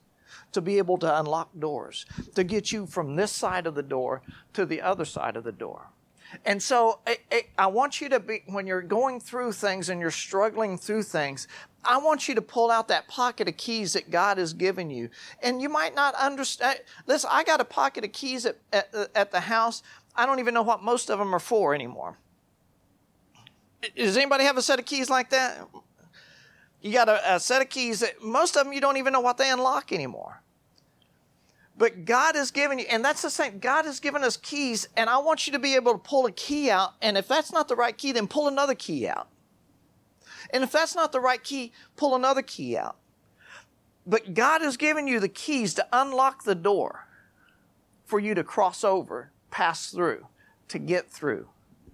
to 0.52 0.62
be 0.62 0.78
able 0.78 0.98
to 1.00 1.20
unlock 1.20 1.50
doors, 1.58 2.06
to 2.36 2.44
get 2.44 2.72
you 2.72 2.86
from 2.86 3.16
this 3.16 3.32
side 3.32 3.68
of 3.68 3.76
the 3.76 3.84
door 3.84 4.22
to 4.54 4.66
the 4.66 4.82
other 4.82 5.06
side 5.06 5.36
of 5.36 5.44
the 5.44 5.52
door. 5.52 5.90
And 6.46 6.62
so 6.62 7.00
I, 7.08 7.46
I, 7.58 7.68
want 7.68 8.02
you 8.02 8.10
to 8.10 8.20
be, 8.20 8.44
when 8.48 8.68
you're 8.68 8.82
going 8.82 9.20
through 9.20 9.54
things 9.54 9.88
and 9.90 10.02
you're 10.02 10.12
struggling 10.12 10.78
through 10.78 11.04
things, 11.04 11.48
I 11.86 11.98
want 12.00 12.28
you 12.28 12.36
to 12.36 12.42
pull 12.42 12.70
out 12.70 12.90
that 12.90 13.08
pocket 13.08 13.48
of 13.48 13.56
keys 13.56 13.94
that 13.94 14.12
God 14.12 14.38
has 14.38 14.54
given 14.54 14.90
you. 14.90 15.10
And 15.42 15.62
you 15.62 15.70
might 15.70 15.96
not 15.96 16.16
understand. 16.16 16.80
Listen, 17.06 17.30
I 17.32 17.44
got 17.44 17.62
a 17.62 17.66
pocket 17.66 18.04
of 18.04 18.12
keys 18.12 18.46
at, 18.46 18.58
at, 18.74 18.94
at 19.16 19.32
the 19.32 19.40
house. 19.40 19.84
I 20.16 20.26
don't 20.26 20.40
even 20.40 20.54
know 20.54 20.64
what 20.64 20.84
most 20.84 21.10
of 21.10 21.18
them 21.20 21.34
are 21.34 21.40
for 21.40 21.74
anymore. 21.74 22.18
Does 23.96 24.18
anybody 24.18 24.44
have 24.44 24.58
a 24.58 24.62
set 24.62 24.80
of 24.80 24.86
keys 24.86 25.10
like 25.10 25.30
that? 25.30 25.66
You 26.82 26.94
got 26.94 27.10
a, 27.10 27.36
a 27.36 27.40
set 27.40 27.62
of 27.62 27.70
keys 27.70 28.02
that 28.02 28.22
most 28.22 28.56
of 28.56 28.64
them 28.64 28.74
you 28.74 28.82
don't 28.82 28.98
even 28.98 29.14
know 29.14 29.20
what 29.20 29.38
they 29.38 29.50
unlock 29.50 29.92
anymore. 29.92 30.42
But 31.78 32.06
God 32.06 32.36
has 32.36 32.50
given 32.50 32.80
you, 32.80 32.86
and 32.90 33.06
that's 33.06 33.22
the 33.22 33.30
same. 33.30 33.60
God 33.60 33.86
has 33.86 34.00
given 34.00 34.24
us 34.24 34.36
keys, 34.36 34.88
and 34.98 35.10
I 35.10 35.18
want 35.20 35.46
you 35.46 35.54
to 35.54 35.60
be 35.60 35.76
able 35.76 35.92
to 35.94 36.00
pull 36.00 36.26
a 36.26 36.32
key 36.32 36.72
out. 36.72 36.94
And 37.02 37.18
if 37.18 37.28
that's 37.28 37.54
not 37.54 37.68
the 37.68 37.76
right 37.76 37.96
key, 37.96 38.12
then 38.12 38.28
pull 38.28 38.48
another 38.48 38.74
key 38.74 39.08
out. 39.08 39.28
And 40.52 40.64
if 40.64 40.72
that's 40.72 40.96
not 40.96 41.12
the 41.12 41.20
right 41.20 41.44
key, 41.44 41.72
pull 41.96 42.16
another 42.16 42.42
key 42.42 42.78
out. 42.78 42.96
But 44.08 44.34
God 44.34 44.62
has 44.62 44.78
given 44.78 45.08
you 45.08 45.20
the 45.20 45.28
keys 45.28 45.74
to 45.76 45.86
unlock 45.92 46.46
the 46.46 46.56
door 46.56 47.08
for 48.06 48.20
you 48.20 48.34
to 48.34 48.44
cross 48.44 48.84
over, 48.84 49.32
pass 49.52 49.92
through, 49.92 50.26
to 50.70 50.80
get 50.80 51.10
through. 51.10 51.48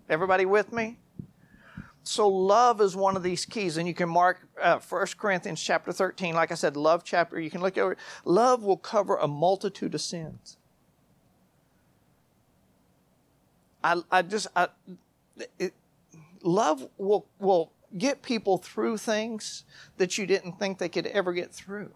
Everybody 0.08 0.46
with 0.46 0.72
me? 0.72 1.00
So 2.04 2.28
love 2.28 2.82
is 2.82 2.96
one 2.96 3.16
of 3.16 3.24
these 3.24 3.46
keys, 3.46 3.78
and 3.78 3.88
you 3.88 3.94
can 3.94 4.10
mark 4.10 4.42
uh, 4.62 4.80
1 4.80 5.08
Corinthians 5.18 5.62
chapter 5.62 5.94
13. 5.94 6.36
Like 6.36 6.52
I 6.52 6.56
said, 6.56 6.76
love 6.76 7.04
chapter, 7.06 7.40
you 7.40 7.50
can 7.50 7.62
look 7.62 7.78
over. 7.78 7.96
Love 8.26 8.64
will 8.64 8.78
cover 8.78 9.16
a 9.16 9.28
multitude 9.28 9.96
of 9.96 10.02
sins. 10.02 10.58
I, 13.82 14.02
I 14.12 14.22
just, 14.22 14.48
I, 14.56 14.68
it, 15.58 15.74
love 16.42 16.88
will, 16.98 17.26
will 17.40 17.72
get 17.98 18.22
people 18.22 18.58
through 18.58 18.98
things 18.98 19.64
that 19.98 20.18
you 20.18 20.26
didn't 20.26 20.60
think 20.60 20.80
they 20.80 20.90
could 20.90 21.08
ever 21.08 21.32
get 21.32 21.52
through. 21.54 21.92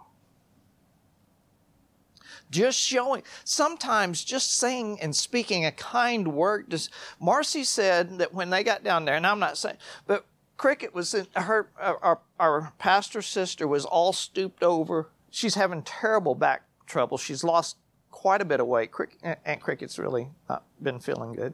Just 2.50 2.80
showing, 2.80 3.24
sometimes 3.44 4.24
just 4.24 4.58
saying 4.58 5.00
and 5.02 5.16
speaking 5.16 5.66
a 5.66 5.72
kind 5.72 6.34
word. 6.34 6.70
Just, 6.70 6.90
Marcy 7.20 7.63
said 7.63 8.20
that 8.20 8.34
when 8.34 8.50
they 8.50 8.63
got 8.63 8.84
down 8.84 9.06
there, 9.06 9.16
and 9.16 9.26
I'm 9.28 9.40
not 9.40 9.58
saying, 9.58 9.78
but 10.06 10.26
Cricket 10.58 10.94
was 10.94 11.13
in 11.13 11.28
her, 11.36 11.70
our, 11.80 12.20
our 12.40 12.74
pastor 12.80 13.22
sister 13.22 13.68
was 13.68 13.86
all 13.86 14.13
stooped 14.13 14.63
over. 14.63 15.10
She's 15.30 15.56
having 15.56 15.84
terrible 15.84 16.34
back 16.36 16.63
trouble. 16.88 17.18
She's 17.18 17.44
lost 17.44 17.78
quite 18.10 18.42
a 18.42 18.46
bit 18.46 18.60
of 18.60 18.68
weight. 18.68 18.90
Aunt 19.24 19.62
Cricket's 19.62 20.00
really 20.00 20.30
not 20.50 20.63
been 20.82 21.00
feeling 21.00 21.34
good. 21.34 21.54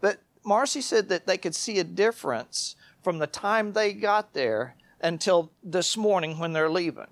But 0.00 0.20
Marcy 0.44 0.80
said 0.80 1.08
that 1.08 1.26
they 1.26 1.36
could 1.36 1.54
see 1.54 1.80
a 1.80 1.84
difference 1.84 2.76
from 3.02 3.18
the 3.18 3.26
time 3.26 3.72
they 3.72 3.92
got 3.92 4.34
there 4.34 4.76
until 5.00 5.50
this 5.62 5.96
morning 5.96 6.38
when 6.38 6.52
they're 6.52 6.70
leaving. 6.70 7.08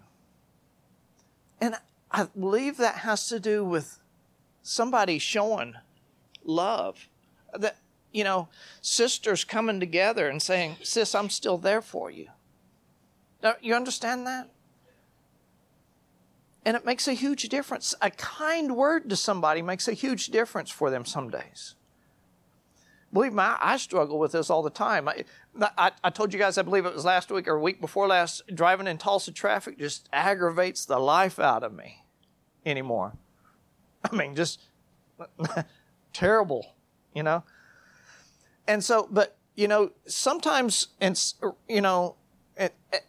And 1.61 1.77
I 2.11 2.25
believe 2.38 2.77
that 2.79 2.97
has 2.97 3.29
to 3.29 3.40
do 3.40 3.64
with 3.64 3.99
somebody 4.62 5.19
showing 5.19 5.75
love. 6.45 7.09
That, 7.53 7.79
you 8.12 8.25
know, 8.25 8.49
sisters 8.81 9.45
coming 9.45 9.81
together 9.81 10.29
and 10.29 10.42
saying, 10.42 10.77
Sis, 10.83 11.14
I'm 11.14 11.31
still 11.31 11.59
there 11.59 11.83
for 11.83 12.11
you. 12.11 12.29
Now, 13.42 13.55
you 13.61 13.75
understand 13.75 14.27
that? 14.27 14.51
And 16.64 16.77
it 16.77 16.85
makes 16.85 17.07
a 17.07 17.12
huge 17.12 17.45
difference. 17.45 17.95
A 18.03 18.11
kind 18.11 18.77
word 18.77 19.09
to 19.11 19.16
somebody 19.16 19.62
makes 19.62 19.87
a 19.87 19.92
huge 19.92 20.27
difference 20.27 20.69
for 20.69 20.90
them 20.90 21.05
some 21.05 21.31
days. 21.31 21.76
Believe 23.17 23.33
me, 23.33 23.41
I, 23.41 23.57
I 23.63 23.77
struggle 23.79 24.19
with 24.19 24.33
this 24.33 24.51
all 24.51 24.63
the 24.63 24.69
time. 24.69 25.09
I, 25.09 25.25
I, 25.79 25.91
I, 26.05 26.11
told 26.11 26.35
you 26.35 26.39
guys, 26.39 26.59
I 26.59 26.63
believe 26.63 26.85
it 26.85 26.93
was 26.93 27.07
last 27.07 27.31
week 27.31 27.49
or 27.49 27.59
week 27.59 27.81
before 27.81 28.07
last, 28.07 28.43
driving 28.55 28.87
in 28.87 28.99
Tulsa 28.99 29.33
traffic 29.33 29.79
just 29.79 30.07
aggravates 30.13 30.85
the 30.85 30.99
life 30.99 31.39
out 31.39 31.63
of 31.63 31.73
me 31.73 32.05
anymore. 32.67 33.15
I 34.05 34.15
mean, 34.15 34.35
just 34.37 34.61
terrible, 36.13 36.75
you 37.15 37.23
know? 37.23 37.43
And 38.69 38.85
so, 38.85 39.09
but, 39.11 39.39
you 39.55 39.67
know, 39.67 39.93
sometimes, 40.07 40.89
you 41.71 41.81
know, 41.81 42.17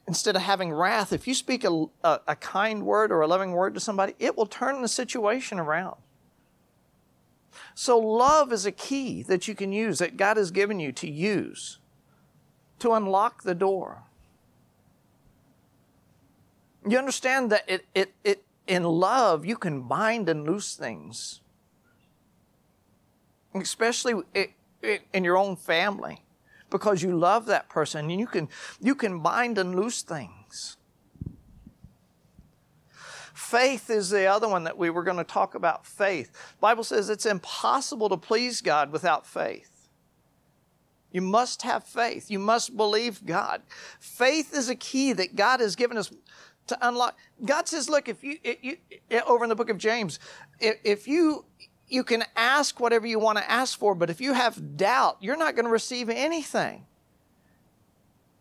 instead 0.08 0.38
of 0.38 0.42
having 0.42 0.72
wrath, 0.72 1.12
if 1.12 1.28
you 1.28 1.34
speak 1.34 1.66
a, 1.66 1.86
a, 2.06 2.22
a 2.30 2.36
kind 2.38 2.86
word 2.86 3.12
or 3.12 3.20
a 3.20 3.28
loving 3.28 3.52
word 3.52 3.74
to 3.74 3.82
somebody, 3.82 4.16
it 4.20 4.38
will 4.38 4.46
turn 4.46 4.82
the 4.82 4.88
situation 4.88 5.60
around. 5.60 5.98
So, 7.76 7.98
love 7.98 8.52
is 8.52 8.66
a 8.66 8.72
key 8.72 9.24
that 9.24 9.48
you 9.48 9.56
can 9.56 9.72
use, 9.72 10.00
that 10.00 10.18
God 10.18 10.38
has 10.38 10.52
given 10.52 10.80
you 10.80 10.92
to 10.94 11.10
use 11.10 11.80
to 12.80 12.94
unlock 12.94 13.44
the 13.44 13.56
door. 13.56 14.04
You 16.88 16.98
understand 16.98 17.52
that 17.52 17.64
it, 17.68 17.86
it, 17.94 18.14
it, 18.24 18.44
in 18.68 18.84
love, 18.84 19.46
you 19.46 19.58
can 19.58 19.82
bind 19.84 20.30
and 20.30 20.46
loose 20.46 20.76
things, 20.76 21.42
especially 23.56 24.24
in 25.14 25.24
your 25.24 25.38
own 25.38 25.56
family, 25.56 26.24
because 26.70 27.02
you 27.02 27.18
love 27.18 27.46
that 27.48 27.68
person 27.70 28.10
and 28.10 28.20
you 28.20 28.28
can, 28.28 28.48
you 28.80 28.96
can 28.96 29.20
bind 29.22 29.58
and 29.58 29.76
loose 29.76 30.02
things. 30.02 30.32
Faith 33.50 33.90
is 33.90 34.10
the 34.10 34.26
other 34.26 34.50
one 34.50 34.66
that 34.66 34.78
we 34.78 34.90
were 34.90 35.04
going 35.04 35.16
to 35.16 35.24
talk 35.24 35.56
about. 35.56 35.86
Faith. 35.86 36.34
The 36.34 36.60
Bible 36.60 36.84
says 36.84 37.10
it's 37.10 37.26
impossible 37.26 38.10
to 38.10 38.18
please 38.18 38.60
God 38.60 38.92
without 38.92 39.26
faith. 39.26 39.88
You 41.14 41.22
must 41.22 41.62
have 41.62 41.86
faith. 41.86 42.30
You 42.30 42.40
must 42.40 42.76
believe 42.76 43.26
God. 43.26 43.62
Faith 44.02 44.54
is 44.54 44.68
a 44.68 44.76
key 44.76 45.14
that 45.14 45.38
God 45.38 45.62
has 45.62 45.78
given 45.78 45.96
us 45.96 46.12
to 46.68 46.78
unlock. 46.86 47.18
God 47.46 47.70
says, 47.70 47.90
look, 47.90 48.10
if 48.10 48.22
you, 48.22 48.38
you 48.44 48.78
eh, 49.10 49.22
over 49.26 49.46
in 49.46 49.50
the 49.50 49.56
book 49.56 49.70
of 49.70 49.78
James, 49.78 50.20
if 50.60 51.08
you, 51.08 51.46
you 51.88 52.04
can 52.04 52.26
ask 52.36 52.82
whatever 52.82 53.08
you 53.08 53.18
want 53.18 53.38
to 53.38 53.50
ask 53.50 53.80
for, 53.80 53.96
but 53.96 54.10
if 54.10 54.20
you 54.20 54.34
have 54.34 54.76
doubt, 54.76 55.20
you're 55.22 55.38
not 55.38 55.56
going 55.56 55.66
to 55.66 55.72
receive 55.72 56.10
anything. 56.10 56.86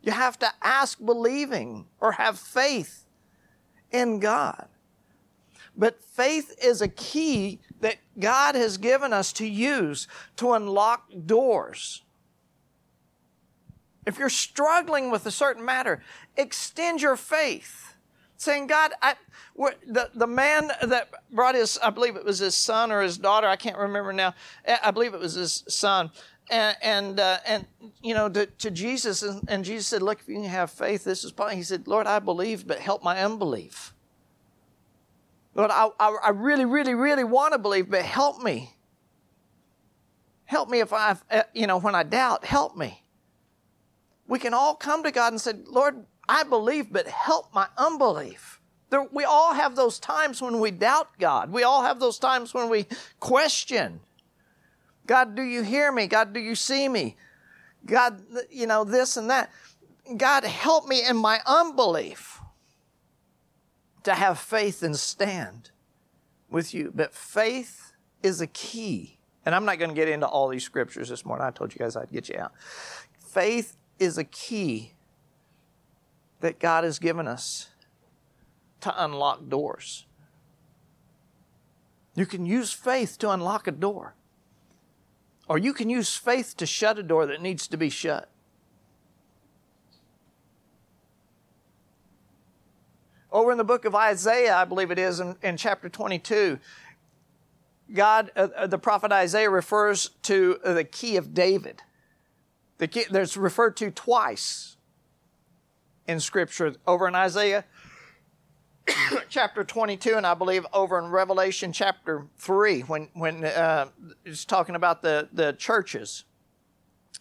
You 0.02 0.10
have 0.10 0.36
to 0.40 0.48
ask 0.62 0.98
believing 0.98 1.86
or 2.00 2.10
have 2.10 2.40
faith 2.40 3.04
in 3.92 4.18
God. 4.18 4.66
But 5.76 6.02
faith 6.02 6.54
is 6.62 6.80
a 6.80 6.88
key 6.88 7.60
that 7.80 7.96
God 8.18 8.54
has 8.54 8.78
given 8.78 9.12
us 9.12 9.32
to 9.34 9.46
use 9.46 10.08
to 10.36 10.52
unlock 10.52 11.10
doors. 11.26 12.02
If 14.06 14.18
you're 14.18 14.30
struggling 14.30 15.10
with 15.10 15.26
a 15.26 15.30
certain 15.30 15.64
matter, 15.64 16.02
extend 16.36 17.02
your 17.02 17.16
faith. 17.16 17.94
Saying, 18.38 18.66
God, 18.66 18.92
I, 19.02 19.14
the, 19.86 20.10
the 20.14 20.26
man 20.26 20.70
that 20.82 21.08
brought 21.32 21.54
his, 21.54 21.78
I 21.82 21.90
believe 21.90 22.16
it 22.16 22.24
was 22.24 22.38
his 22.38 22.54
son 22.54 22.92
or 22.92 23.02
his 23.02 23.18
daughter, 23.18 23.48
I 23.48 23.56
can't 23.56 23.78
remember 23.78 24.12
now. 24.12 24.34
I 24.82 24.90
believe 24.90 25.14
it 25.14 25.20
was 25.20 25.34
his 25.34 25.64
son. 25.68 26.10
And, 26.50 26.76
and, 26.82 27.20
uh, 27.20 27.38
and 27.46 27.66
you 28.02 28.14
know, 28.14 28.28
to, 28.28 28.46
to 28.46 28.70
Jesus, 28.70 29.22
and, 29.22 29.42
and, 29.48 29.64
Jesus 29.64 29.88
said, 29.88 30.02
Look, 30.02 30.20
if 30.20 30.28
you 30.28 30.42
have 30.42 30.70
faith, 30.70 31.02
this 31.02 31.24
is 31.24 31.32
possible. 31.32 31.56
He 31.56 31.64
said, 31.64 31.88
Lord, 31.88 32.06
I 32.06 32.20
believe, 32.20 32.68
but 32.68 32.78
help 32.78 33.02
my 33.02 33.20
unbelief. 33.20 33.95
Lord, 35.56 35.70
I, 35.70 35.88
I, 35.98 36.16
I 36.24 36.28
really, 36.30 36.66
really, 36.66 36.94
really 36.94 37.24
want 37.24 37.54
to 37.54 37.58
believe, 37.58 37.90
but 37.90 38.02
help 38.02 38.42
me. 38.42 38.74
Help 40.44 40.68
me 40.68 40.80
if 40.80 40.92
I, 40.92 41.16
uh, 41.30 41.42
you 41.54 41.66
know, 41.66 41.78
when 41.78 41.94
I 41.94 42.02
doubt, 42.02 42.44
help 42.44 42.76
me. 42.76 43.02
We 44.28 44.38
can 44.38 44.52
all 44.52 44.74
come 44.74 45.02
to 45.02 45.10
God 45.10 45.32
and 45.32 45.40
say, 45.40 45.54
Lord, 45.66 46.04
I 46.28 46.42
believe, 46.42 46.92
but 46.92 47.08
help 47.08 47.54
my 47.54 47.68
unbelief. 47.78 48.60
There, 48.90 49.08
we 49.10 49.24
all 49.24 49.54
have 49.54 49.76
those 49.76 49.98
times 49.98 50.42
when 50.42 50.60
we 50.60 50.70
doubt 50.70 51.08
God. 51.18 51.50
We 51.50 51.62
all 51.62 51.82
have 51.82 52.00
those 52.00 52.18
times 52.18 52.52
when 52.52 52.68
we 52.68 52.86
question. 53.18 54.00
God, 55.06 55.34
do 55.34 55.42
you 55.42 55.62
hear 55.62 55.90
me? 55.90 56.06
God, 56.06 56.34
do 56.34 56.40
you 56.40 56.54
see 56.54 56.86
me? 56.86 57.16
God, 57.86 58.20
you 58.50 58.66
know, 58.66 58.84
this 58.84 59.16
and 59.16 59.30
that. 59.30 59.50
God, 60.18 60.44
help 60.44 60.86
me 60.86 61.06
in 61.06 61.16
my 61.16 61.40
unbelief 61.46 62.35
to 64.06 64.14
have 64.14 64.38
faith 64.38 64.84
and 64.84 64.96
stand 64.96 65.72
with 66.48 66.72
you. 66.72 66.92
But 66.94 67.12
faith 67.12 67.92
is 68.22 68.40
a 68.40 68.46
key. 68.46 69.18
And 69.44 69.52
I'm 69.52 69.64
not 69.64 69.80
going 69.80 69.90
to 69.90 69.96
get 69.96 70.08
into 70.08 70.28
all 70.28 70.46
these 70.46 70.62
scriptures 70.62 71.08
this 71.08 71.24
morning. 71.24 71.44
I 71.44 71.50
told 71.50 71.74
you 71.74 71.78
guys 71.80 71.96
I'd 71.96 72.12
get 72.12 72.28
you 72.28 72.38
out. 72.38 72.52
Faith 73.18 73.76
is 73.98 74.16
a 74.16 74.22
key 74.22 74.92
that 76.38 76.60
God 76.60 76.84
has 76.84 77.00
given 77.00 77.26
us 77.26 77.70
to 78.82 79.04
unlock 79.04 79.48
doors. 79.48 80.06
You 82.14 82.26
can 82.26 82.46
use 82.46 82.72
faith 82.72 83.18
to 83.18 83.30
unlock 83.30 83.66
a 83.66 83.72
door, 83.72 84.14
or 85.48 85.58
you 85.58 85.72
can 85.74 85.90
use 85.90 86.16
faith 86.16 86.56
to 86.58 86.66
shut 86.66 86.96
a 86.96 87.02
door 87.02 87.26
that 87.26 87.42
needs 87.42 87.66
to 87.66 87.76
be 87.76 87.90
shut. 87.90 88.28
Over 93.36 93.52
in 93.52 93.58
the 93.58 93.64
book 93.64 93.84
of 93.84 93.94
Isaiah, 93.94 94.56
I 94.56 94.64
believe 94.64 94.90
it 94.90 94.98
is, 94.98 95.20
in, 95.20 95.36
in 95.42 95.58
chapter 95.58 95.90
22, 95.90 96.58
God, 97.92 98.32
uh, 98.34 98.48
uh, 98.56 98.66
the 98.66 98.78
prophet 98.78 99.12
Isaiah 99.12 99.50
refers 99.50 100.08
to 100.22 100.58
the 100.64 100.84
key 100.84 101.18
of 101.18 101.34
David. 101.34 101.82
The 102.78 102.88
key, 102.88 103.04
there's 103.10 103.36
referred 103.36 103.76
to 103.76 103.90
twice 103.90 104.78
in 106.08 106.18
Scripture. 106.18 106.76
Over 106.86 107.08
in 107.08 107.14
Isaiah 107.14 107.66
chapter 109.28 109.64
22, 109.64 110.14
and 110.16 110.26
I 110.26 110.32
believe 110.32 110.64
over 110.72 110.98
in 110.98 111.10
Revelation 111.10 111.74
chapter 111.74 112.24
3, 112.38 112.80
when, 112.80 113.10
when 113.12 113.44
uh, 113.44 113.88
it's 114.24 114.46
talking 114.46 114.76
about 114.76 115.02
the, 115.02 115.28
the 115.30 115.52
churches. 115.52 116.24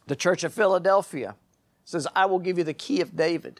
The 0.08 0.16
church 0.16 0.46
of 0.46 0.54
Philadelphia 0.54 1.36
says, 1.84 2.08
I 2.16 2.26
will 2.26 2.40
give 2.40 2.58
you 2.58 2.64
the 2.64 2.74
key 2.74 3.02
of 3.02 3.18
David. 3.18 3.60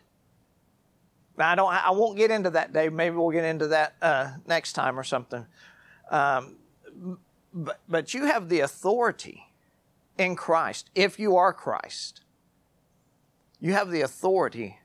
I 1.38 1.56
don't. 1.56 1.72
I 1.72 1.92
won't 1.92 2.18
get 2.18 2.32
into 2.32 2.50
that, 2.52 2.74
Dave. 2.74 2.94
Maybe 2.94 3.16
we'll 3.16 3.32
get 3.32 3.44
into 3.44 3.68
that 3.68 3.96
uh, 4.02 4.32
next 4.48 4.74
time 4.74 4.98
or 4.98 5.04
something. 5.04 5.46
Um, 6.10 6.58
but, 7.54 7.80
but 7.88 8.14
you 8.14 8.26
have 8.26 8.50
the 8.50 8.62
authority 8.62 9.44
in 10.18 10.36
Christ, 10.36 10.90
if 10.96 11.20
you 11.20 11.36
are 11.36 11.54
Christ. 11.54 12.22
You 13.60 13.74
have 13.74 13.90
the 13.90 14.02
authority 14.02 14.78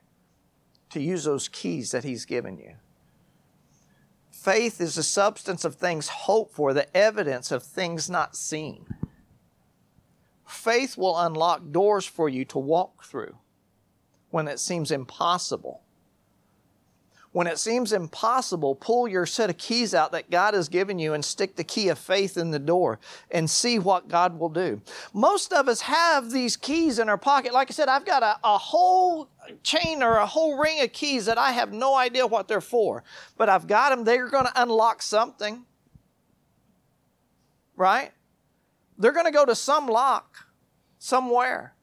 to 0.89 1.01
use 1.01 1.23
those 1.23 1.47
keys 1.47 1.91
that 1.91 2.03
He's 2.03 2.25
given 2.25 2.57
you. 2.57 2.75
Faith 4.29 4.81
is 4.81 4.95
the 4.95 5.03
substance 5.03 5.63
of 5.63 5.75
things 5.75 6.07
hoped 6.07 6.53
for, 6.53 6.73
the 6.73 6.95
evidence 6.97 7.51
of 7.51 7.63
things 7.63 8.09
not 8.09 8.35
seen. 8.35 8.85
Faith 10.45 10.97
will 10.97 11.17
unlock 11.17 11.71
doors 11.71 12.05
for 12.05 12.27
you 12.27 12.43
to 12.45 12.57
walk 12.57 13.05
through 13.05 13.37
when 14.31 14.47
it 14.47 14.59
seems 14.59 14.91
impossible 14.91 15.81
when 17.33 17.47
it 17.47 17.57
seems 17.57 17.93
impossible, 17.93 18.75
pull 18.75 19.07
your 19.07 19.25
set 19.25 19.49
of 19.49 19.57
keys 19.57 19.93
out 19.93 20.11
that 20.11 20.29
God 20.29 20.53
has 20.53 20.67
given 20.67 20.99
you 20.99 21.13
and 21.13 21.23
stick 21.23 21.55
the 21.55 21.63
key 21.63 21.87
of 21.87 21.97
faith 21.97 22.37
in 22.37 22.51
the 22.51 22.59
door 22.59 22.99
and 23.29 23.49
see 23.49 23.79
what 23.79 24.09
God 24.09 24.37
will 24.37 24.49
do. 24.49 24.81
Most 25.13 25.53
of 25.53 25.69
us 25.69 25.81
have 25.81 26.31
these 26.31 26.57
keys 26.57 26.99
in 26.99 27.07
our 27.07 27.17
pocket. 27.17 27.53
Like 27.53 27.71
I 27.71 27.73
said, 27.73 27.87
I've 27.87 28.05
got 28.05 28.21
a, 28.21 28.37
a 28.43 28.57
whole 28.57 29.29
chain 29.63 30.03
or 30.03 30.17
a 30.17 30.25
whole 30.25 30.57
ring 30.57 30.81
of 30.81 30.91
keys 30.91 31.25
that 31.25 31.37
I 31.37 31.53
have 31.53 31.71
no 31.71 31.95
idea 31.95 32.27
what 32.27 32.49
they're 32.49 32.59
for, 32.59 33.03
but 33.37 33.47
I've 33.47 33.65
got 33.65 33.91
them. 33.91 34.03
They're 34.03 34.29
going 34.29 34.45
to 34.45 34.61
unlock 34.61 35.01
something, 35.01 35.63
right? 37.77 38.11
They're 38.97 39.13
going 39.13 39.25
to 39.25 39.31
go 39.31 39.45
to 39.45 39.55
some 39.55 39.87
lock 39.87 40.47
somewhere. 40.99 41.75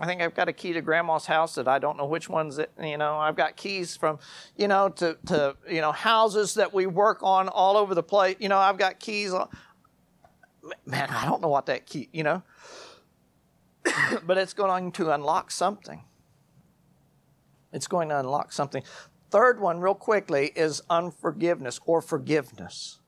I 0.00 0.06
think 0.06 0.20
I've 0.20 0.34
got 0.34 0.48
a 0.48 0.52
key 0.52 0.72
to 0.72 0.80
grandma's 0.80 1.26
house 1.26 1.54
that 1.54 1.68
I 1.68 1.78
don't 1.78 1.96
know 1.96 2.06
which 2.06 2.28
one's 2.28 2.58
it, 2.58 2.72
you 2.82 2.98
know, 2.98 3.16
I've 3.16 3.36
got 3.36 3.56
keys 3.56 3.96
from, 3.96 4.18
you 4.56 4.66
know, 4.66 4.88
to, 4.88 5.16
to, 5.26 5.56
you 5.70 5.80
know, 5.80 5.92
houses 5.92 6.54
that 6.54 6.74
we 6.74 6.86
work 6.86 7.22
on 7.22 7.48
all 7.48 7.76
over 7.76 7.94
the 7.94 8.02
place. 8.02 8.36
You 8.40 8.48
know, 8.48 8.58
I've 8.58 8.76
got 8.76 8.98
keys. 8.98 9.32
On, 9.32 9.48
man, 10.84 11.08
I 11.10 11.24
don't 11.26 11.40
know 11.40 11.48
what 11.48 11.66
that 11.66 11.86
key, 11.86 12.08
you 12.12 12.24
know, 12.24 12.42
but 14.26 14.36
it's 14.36 14.52
going 14.52 14.90
to 14.92 15.12
unlock 15.12 15.52
something. 15.52 16.02
It's 17.72 17.86
going 17.86 18.08
to 18.08 18.18
unlock 18.18 18.52
something. 18.52 18.82
Third 19.30 19.60
one, 19.60 19.78
real 19.78 19.94
quickly, 19.94 20.50
is 20.56 20.82
unforgiveness 20.90 21.78
or 21.86 22.02
forgiveness. 22.02 22.98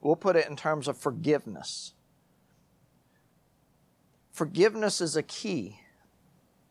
We'll 0.00 0.16
put 0.16 0.36
it 0.36 0.48
in 0.48 0.54
terms 0.54 0.86
of 0.86 0.96
forgiveness. 0.96 1.94
Forgiveness 4.30 5.00
is 5.00 5.16
a 5.16 5.22
key 5.22 5.80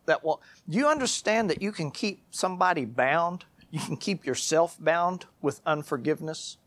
that 0.05 0.23
will. 0.23 0.41
Do 0.69 0.77
you 0.77 0.87
understand 0.87 1.49
that 1.49 1.61
you 1.61 1.71
can 1.71 1.91
keep 1.91 2.23
somebody 2.31 2.85
bound? 2.85 3.45
You 3.71 3.79
can 3.79 3.97
keep 3.97 4.25
yourself 4.25 4.77
bound 4.79 5.25
with 5.41 5.61
unforgiveness? 5.65 6.57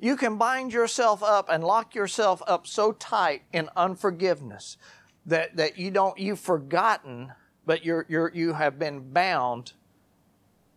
You 0.00 0.16
can 0.16 0.38
bind 0.38 0.72
yourself 0.72 1.22
up 1.22 1.48
and 1.50 1.62
lock 1.62 1.94
yourself 1.94 2.42
up 2.46 2.66
so 2.66 2.92
tight 2.92 3.42
in 3.52 3.68
unforgiveness 3.76 4.78
that, 5.26 5.56
that 5.56 5.78
you 5.78 5.90
don't, 5.90 6.18
you've 6.18 6.40
forgotten, 6.40 7.32
but 7.66 7.84
you're, 7.84 8.06
you're, 8.08 8.32
you 8.34 8.54
have 8.54 8.78
been 8.78 9.12
bound 9.12 9.74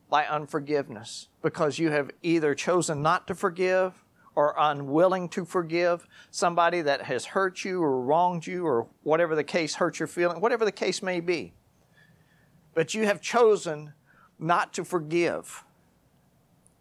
by 0.09 0.25
unforgiveness 0.25 1.29
because 1.41 1.79
you 1.79 1.89
have 1.89 2.11
either 2.21 2.53
chosen 2.53 3.01
not 3.01 3.25
to 3.27 3.33
forgive 3.33 4.02
or 4.35 4.55
unwilling 4.57 5.29
to 5.29 5.45
forgive 5.45 6.07
somebody 6.31 6.81
that 6.81 7.03
has 7.03 7.25
hurt 7.25 7.63
you 7.63 7.81
or 7.81 8.01
wronged 8.01 8.47
you 8.47 8.65
or 8.65 8.87
whatever 9.03 9.35
the 9.35 9.43
case 9.43 9.75
hurt 9.75 9.99
your 9.99 10.07
feeling, 10.07 10.41
whatever 10.41 10.65
the 10.65 10.71
case 10.71 11.01
may 11.03 11.19
be. 11.19 11.53
But 12.73 12.93
you 12.93 13.05
have 13.05 13.21
chosen 13.21 13.93
not 14.39 14.73
to 14.73 14.83
forgive 14.83 15.63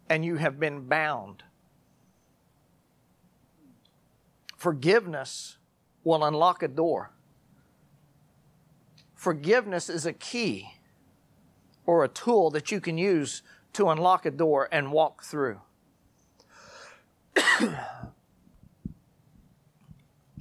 and 0.09 0.25
you 0.25 0.35
have 0.37 0.59
been 0.59 0.87
bound. 0.87 1.43
Forgiveness 4.57 5.57
will 6.03 6.23
unlock 6.23 6.63
a 6.63 6.67
door. 6.67 7.11
Forgiveness 9.13 9.89
is 9.89 10.05
a 10.05 10.13
key 10.13 10.73
or 11.85 12.03
a 12.03 12.07
tool 12.07 12.49
that 12.51 12.71
you 12.71 12.81
can 12.81 12.97
use 12.97 13.41
to 13.73 13.89
unlock 13.89 14.25
a 14.25 14.31
door 14.31 14.69
and 14.71 14.91
walk 14.91 15.23
through. 15.23 15.59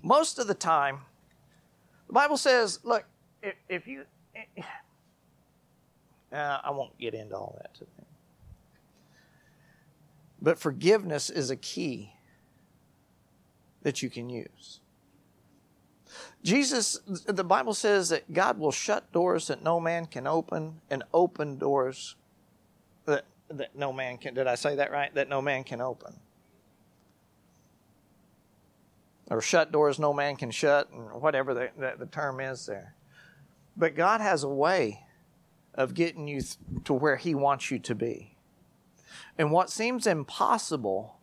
Most 0.02 0.38
of 0.38 0.46
the 0.46 0.54
time, 0.54 1.00
the 2.06 2.12
Bible 2.12 2.36
says, 2.36 2.80
look, 2.82 3.04
if, 3.42 3.54
if 3.68 3.86
you. 3.86 4.04
Uh, 6.32 6.58
I 6.64 6.70
won't 6.70 6.98
get 6.98 7.14
into 7.14 7.36
all 7.36 7.58
that 7.60 7.74
today. 7.74 7.90
But 10.40 10.58
forgiveness 10.58 11.30
is 11.30 11.50
a 11.50 11.56
key 11.56 12.14
that 13.82 14.02
you 14.02 14.10
can 14.10 14.28
use. 14.28 14.80
Jesus, 16.42 16.98
the 17.06 17.44
Bible 17.44 17.74
says 17.74 18.08
that 18.08 18.32
God 18.32 18.58
will 18.58 18.72
shut 18.72 19.12
doors 19.12 19.46
that 19.48 19.62
no 19.62 19.78
man 19.78 20.06
can 20.06 20.26
open 20.26 20.80
and 20.90 21.04
open 21.14 21.58
doors 21.58 22.16
that, 23.06 23.24
that 23.50 23.76
no 23.76 23.92
man 23.92 24.18
can. 24.18 24.34
Did 24.34 24.46
I 24.46 24.56
say 24.56 24.76
that 24.76 24.90
right? 24.90 25.14
That 25.14 25.28
no 25.28 25.40
man 25.40 25.64
can 25.64 25.80
open 25.80 26.14
or 29.30 29.40
shut 29.40 29.72
doors 29.72 29.98
no 29.98 30.12
man 30.12 30.36
can 30.36 30.50
shut, 30.50 30.90
and 30.90 31.10
whatever 31.20 31.54
the, 31.54 31.70
the, 31.76 31.94
the 31.98 32.06
term 32.06 32.40
is 32.40 32.66
there. 32.66 32.94
But 33.76 33.94
God 33.94 34.20
has 34.20 34.42
a 34.42 34.48
way 34.48 35.06
of 35.74 35.94
getting 35.94 36.28
you 36.28 36.40
th- 36.40 36.56
to 36.84 36.92
where 36.92 37.16
He 37.16 37.34
wants 37.34 37.70
you 37.70 37.78
to 37.78 37.94
be. 37.94 38.36
And 39.38 39.50
what 39.50 39.70
seems 39.70 40.06
impossible 40.06 41.16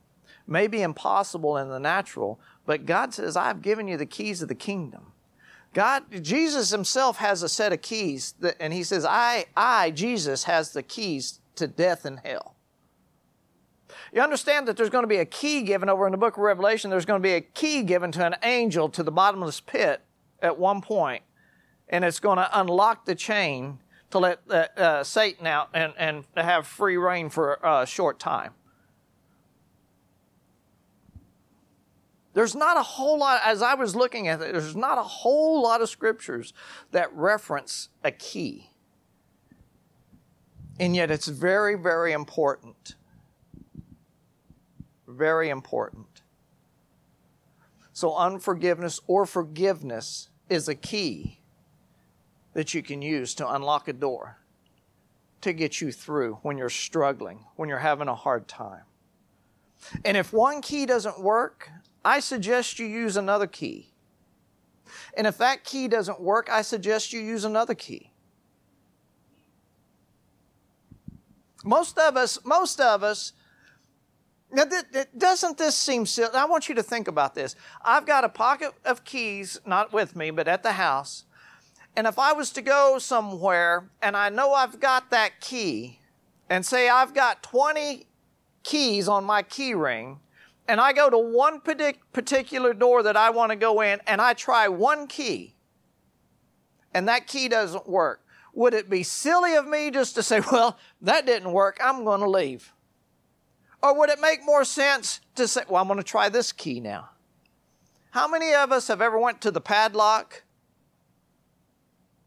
may 0.47 0.67
be 0.67 0.81
impossible 0.81 1.57
in 1.57 1.69
the 1.69 1.79
natural, 1.79 2.39
But 2.65 2.85
God 2.85 3.13
says, 3.13 3.35
I've 3.35 3.62
given 3.62 3.88
you 3.88 3.97
the 3.97 4.05
keys 4.05 4.41
of 4.41 4.47
the 4.47 4.55
kingdom. 4.55 5.13
God, 5.73 6.03
Jesus 6.23 6.71
himself 6.71 7.17
has 7.17 7.43
a 7.43 7.49
set 7.49 7.73
of 7.73 7.81
keys, 7.81 8.33
that, 8.39 8.57
and 8.59 8.73
he 8.73 8.83
says, 8.83 9.05
I, 9.05 9.45
I, 9.55 9.91
Jesus, 9.91 10.43
has 10.43 10.71
the 10.71 10.83
keys 10.83 11.39
to 11.55 11.67
death 11.67 12.05
and 12.05 12.19
hell. 12.23 12.55
You 14.13 14.21
understand 14.21 14.67
that 14.67 14.77
there's 14.77 14.89
going 14.89 15.03
to 15.03 15.07
be 15.07 15.17
a 15.17 15.25
key 15.25 15.62
given 15.62 15.89
over 15.89 16.05
in 16.05 16.12
the 16.12 16.17
book 16.17 16.38
of 16.38 16.43
Revelation. 16.43 16.89
There's 16.89 17.05
going 17.05 17.21
to 17.21 17.27
be 17.27 17.33
a 17.33 17.41
key 17.41 17.83
given 17.83 18.12
to 18.13 18.25
an 18.25 18.35
angel 18.43 18.89
to 18.89 19.03
the 19.03 19.12
bottomless 19.12 19.59
pit 19.59 20.01
at 20.41 20.57
one 20.57 20.81
point, 20.81 21.23
and 21.88 22.03
it's 22.05 22.19
going 22.19 22.38
to 22.38 22.59
unlock 22.59 23.05
the 23.05 23.15
chain 23.15 23.79
to 24.12 24.19
let 24.19 24.39
uh, 24.49 24.67
uh, 24.75 25.03
Satan 25.03 25.45
out 25.45 25.69
and, 25.73 25.93
and 25.97 26.25
have 26.35 26.65
free 26.65 26.97
reign 26.97 27.29
for 27.29 27.59
a 27.63 27.85
short 27.85 28.19
time. 28.19 28.53
There's 32.33 32.55
not 32.55 32.77
a 32.77 32.83
whole 32.83 33.19
lot, 33.19 33.41
as 33.43 33.62
I 33.62 33.73
was 33.73 33.95
looking 33.95 34.27
at 34.27 34.41
it, 34.41 34.53
there's 34.53 34.75
not 34.75 34.97
a 34.97 35.03
whole 35.03 35.62
lot 35.62 35.81
of 35.81 35.89
scriptures 35.89 36.53
that 36.91 37.13
reference 37.13 37.89
a 38.03 38.12
key. 38.12 38.69
And 40.79 40.95
yet 40.95 41.12
it's 41.12 41.27
very, 41.27 41.75
very 41.75 42.13
important. 42.13 42.95
Very 45.10 45.50
important. 45.50 46.22
So, 47.93 48.15
unforgiveness 48.15 49.00
or 49.08 49.26
forgiveness 49.26 50.30
is 50.50 50.69
a 50.69 50.76
key 50.76 51.39
that 52.54 52.76
you 52.76 52.84
can 52.84 53.02
use 53.02 53.34
to 53.36 53.54
unlock 53.54 53.88
a 53.88 53.93
door 53.93 54.38
to 55.41 55.52
get 55.52 55.82
you 55.82 55.91
through 55.91 56.38
when 56.43 56.60
you're 56.60 56.69
struggling, 56.69 57.45
when 57.56 57.69
you're 57.69 57.80
having 57.80 58.08
a 58.08 58.15
hard 58.15 58.48
time. 58.48 58.84
And 60.06 60.15
if 60.15 60.32
one 60.32 60.62
key 60.62 60.86
doesn't 60.86 61.19
work, 61.19 61.72
I 62.06 62.19
suggest 62.19 62.78
you 62.78 62.86
use 62.86 63.17
another 63.17 63.48
key. 63.48 63.89
And 65.17 65.26
if 65.26 65.39
that 65.39 65.63
key 65.63 65.88
doesn't 65.88 66.22
work, 66.22 66.50
I 66.52 66.62
suggest 66.62 67.13
you 67.13 67.19
use 67.19 67.45
another 67.45 67.74
key. 67.74 68.12
Most 71.63 71.98
of 71.98 72.15
us, 72.15 72.38
most 72.45 72.80
of 72.80 73.04
us, 73.04 73.34
now, 74.51 74.63
doesn't 75.17 75.57
this 75.57 75.75
seem 75.75 76.05
silly? 76.05 76.33
I 76.33 76.45
want 76.45 76.69
you 76.69 76.75
to 76.75 76.83
think 76.83 77.07
about 77.07 77.35
this. 77.35 77.55
I've 77.83 78.05
got 78.05 78.23
a 78.23 78.29
pocket 78.29 78.73
of 78.85 79.03
keys, 79.03 79.59
not 79.65 79.93
with 79.93 80.15
me, 80.15 80.31
but 80.31 80.47
at 80.47 80.63
the 80.63 80.73
house. 80.73 81.25
And 81.95 82.07
if 82.07 82.17
I 82.17 82.33
was 82.33 82.51
to 82.51 82.62
go 82.62 82.97
somewhere 82.99 83.89
and 84.01 84.15
I 84.15 84.29
know 84.29 84.53
I've 84.53 84.79
got 84.79 85.12
that 85.12 85.41
key, 85.41 85.99
and 86.49 86.65
say 86.65 86.89
I've 86.89 87.13
got 87.13 87.43
20 87.43 88.07
keys 88.63 89.07
on 89.07 89.23
my 89.23 89.43
key 89.43 89.75
ring, 89.75 90.19
and 90.67 90.81
I 90.81 90.93
go 90.93 91.09
to 91.09 91.17
one 91.17 91.62
particular 91.62 92.73
door 92.73 93.03
that 93.03 93.17
I 93.17 93.29
want 93.29 93.51
to 93.51 93.55
go 93.55 93.81
in 93.81 93.99
and 94.07 94.21
I 94.21 94.33
try 94.33 94.67
one 94.67 95.07
key 95.07 95.55
and 96.93 97.07
that 97.07 97.27
key 97.27 97.47
doesn't 97.47 97.88
work, 97.88 98.25
would 98.53 98.73
it 98.73 98.89
be 98.89 99.03
silly 99.03 99.55
of 99.55 99.67
me 99.67 99.91
just 99.91 100.15
to 100.15 100.23
say, 100.23 100.41
well, 100.51 100.77
that 101.01 101.25
didn't 101.25 101.51
work, 101.51 101.79
I'm 101.83 102.03
going 102.03 102.21
to 102.21 102.29
leave? 102.29 102.73
Or 103.81 103.97
would 103.97 104.09
it 104.09 104.19
make 104.19 104.43
more 104.43 104.65
sense 104.65 105.21
to 105.35 105.47
say, 105.47 105.61
well, 105.69 105.81
I'm 105.81 105.87
going 105.87 105.97
to 105.97 106.03
try 106.03 106.29
this 106.29 106.51
key 106.51 106.79
now? 106.79 107.09
How 108.11 108.27
many 108.27 108.53
of 108.53 108.71
us 108.71 108.87
have 108.87 109.01
ever 109.01 109.17
went 109.17 109.41
to 109.41 109.51
the 109.51 109.61
padlock? 109.61 110.43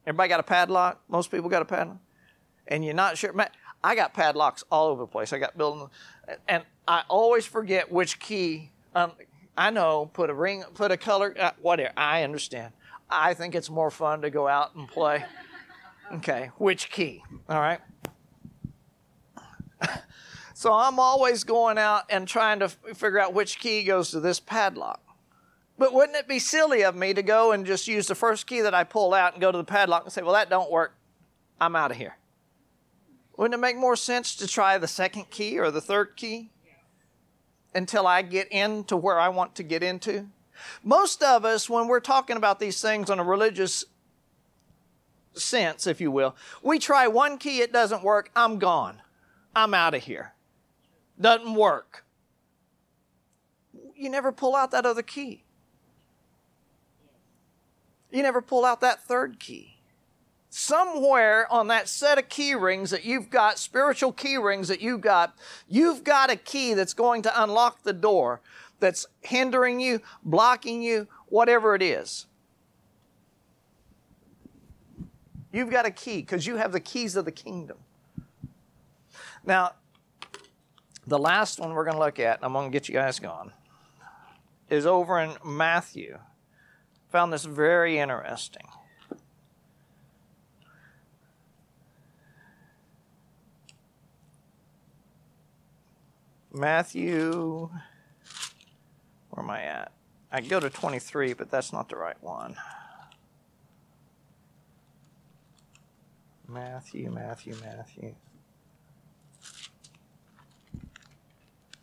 Everybody 0.06 0.28
got 0.28 0.40
a 0.40 0.44
padlock? 0.44 1.00
Most 1.08 1.30
people 1.30 1.50
got 1.50 1.62
a 1.62 1.66
padlock? 1.66 1.98
And 2.68 2.84
you're 2.84 2.94
not 2.94 3.18
sure. 3.18 3.34
I 3.84 3.94
got 3.94 4.14
padlocks 4.14 4.64
all 4.70 4.88
over 4.88 5.02
the 5.02 5.08
place. 5.08 5.32
I 5.32 5.38
got 5.38 5.58
building, 5.58 5.88
and 6.48 6.62
I 6.86 7.02
always 7.08 7.44
forget 7.44 7.90
which 7.90 8.20
key. 8.20 8.70
Um, 8.94 9.12
I 9.56 9.70
know, 9.70 10.10
put 10.12 10.30
a 10.30 10.34
ring, 10.34 10.64
put 10.74 10.90
a 10.92 10.96
color, 10.96 11.34
uh, 11.38 11.50
whatever. 11.60 11.92
I 11.96 12.22
understand. 12.22 12.72
I 13.10 13.34
think 13.34 13.54
it's 13.54 13.68
more 13.68 13.90
fun 13.90 14.22
to 14.22 14.30
go 14.30 14.48
out 14.48 14.74
and 14.74 14.88
play. 14.88 15.24
Okay, 16.14 16.50
which 16.56 16.90
key? 16.90 17.22
All 17.48 17.60
right. 17.60 17.80
So 20.62 20.72
I'm 20.72 21.00
always 21.00 21.42
going 21.42 21.76
out 21.76 22.04
and 22.08 22.28
trying 22.28 22.60
to 22.60 22.68
figure 22.68 23.18
out 23.18 23.34
which 23.34 23.58
key 23.58 23.82
goes 23.82 24.12
to 24.12 24.20
this 24.20 24.38
padlock. 24.38 25.00
But 25.76 25.92
wouldn't 25.92 26.16
it 26.16 26.28
be 26.28 26.38
silly 26.38 26.82
of 26.82 26.94
me 26.94 27.12
to 27.14 27.22
go 27.22 27.50
and 27.50 27.66
just 27.66 27.88
use 27.88 28.06
the 28.06 28.14
first 28.14 28.46
key 28.46 28.60
that 28.60 28.72
I 28.72 28.84
pull 28.84 29.12
out 29.12 29.32
and 29.32 29.40
go 29.40 29.50
to 29.50 29.58
the 29.58 29.64
padlock 29.64 30.04
and 30.04 30.12
say, 30.12 30.22
well, 30.22 30.34
that 30.34 30.50
don't 30.50 30.70
work. 30.70 30.94
I'm 31.60 31.74
out 31.74 31.90
of 31.90 31.96
here. 31.96 32.16
Wouldn't 33.36 33.54
it 33.54 33.60
make 33.60 33.76
more 33.76 33.96
sense 33.96 34.36
to 34.36 34.46
try 34.46 34.78
the 34.78 34.86
second 34.86 35.30
key 35.30 35.58
or 35.58 35.72
the 35.72 35.80
third 35.80 36.14
key? 36.14 36.50
until 37.74 38.06
I 38.06 38.22
get 38.22 38.48
into 38.52 38.96
where 38.96 39.18
I 39.18 39.30
want 39.30 39.54
to 39.56 39.62
get 39.62 39.82
into? 39.82 40.26
Most 40.84 41.22
of 41.22 41.44
us, 41.44 41.68
when 41.68 41.88
we're 41.88 42.00
talking 42.00 42.36
about 42.36 42.60
these 42.60 42.80
things 42.80 43.10
on 43.10 43.18
a 43.18 43.24
religious 43.24 43.84
sense, 45.34 45.86
if 45.86 46.00
you 46.00 46.10
will, 46.10 46.36
we 46.62 46.78
try 46.78 47.08
one 47.08 47.38
key, 47.38 47.60
it 47.60 47.72
doesn't 47.72 48.04
work, 48.04 48.30
I'm 48.36 48.58
gone. 48.58 49.00
I'm 49.56 49.74
out 49.74 49.94
of 49.94 50.04
here. 50.04 50.32
Doesn't 51.20 51.54
work. 51.54 52.04
You 53.96 54.10
never 54.10 54.32
pull 54.32 54.56
out 54.56 54.70
that 54.72 54.84
other 54.84 55.02
key. 55.02 55.44
You 58.10 58.22
never 58.22 58.42
pull 58.42 58.64
out 58.64 58.80
that 58.80 59.02
third 59.04 59.38
key 59.38 59.72
somewhere 60.54 61.50
on 61.50 61.68
that 61.68 61.88
set 61.88 62.18
of 62.18 62.28
key 62.28 62.54
rings 62.54 62.90
that 62.90 63.06
you've 63.06 63.30
got, 63.30 63.58
spiritual 63.58 64.12
key 64.12 64.36
rings 64.36 64.68
that 64.68 64.82
you've 64.82 65.00
got, 65.00 65.34
you've 65.66 66.04
got 66.04 66.30
a 66.30 66.36
key 66.36 66.74
that's 66.74 66.92
going 66.92 67.22
to 67.22 67.42
unlock 67.42 67.82
the 67.82 67.92
door 67.92 68.42
that's 68.78 69.06
hindering 69.22 69.80
you, 69.80 70.00
blocking 70.22 70.82
you, 70.82 71.08
whatever 71.28 71.74
it 71.74 71.80
is. 71.80 72.26
You've 75.52 75.70
got 75.70 75.86
a 75.86 75.90
key 75.90 76.18
because 76.18 76.46
you 76.46 76.56
have 76.56 76.72
the 76.72 76.80
keys 76.80 77.16
of 77.16 77.24
the 77.24 77.32
kingdom. 77.32 77.78
Now, 79.46 79.72
the 81.06 81.18
last 81.18 81.58
one 81.58 81.72
we're 81.72 81.84
going 81.84 81.96
to 81.96 82.00
look 82.00 82.20
at, 82.20 82.36
and 82.36 82.44
I'm 82.44 82.52
going 82.52 82.70
to 82.70 82.72
get 82.72 82.88
you 82.88 82.94
guys 82.94 83.18
going, 83.18 83.52
is 84.68 84.86
over 84.86 85.18
in 85.20 85.34
Matthew. 85.44 86.18
Found 87.10 87.32
this 87.32 87.44
very 87.44 87.98
interesting. 87.98 88.66
Matthew, 96.54 97.70
where 99.30 99.44
am 99.44 99.50
I 99.50 99.62
at? 99.62 99.92
I 100.30 100.40
go 100.42 100.60
to 100.60 100.68
23, 100.68 101.32
but 101.32 101.50
that's 101.50 101.72
not 101.72 101.88
the 101.88 101.96
right 101.96 102.22
one. 102.22 102.56
Matthew, 106.46 107.10
Matthew, 107.10 107.54
Matthew. 107.62 108.14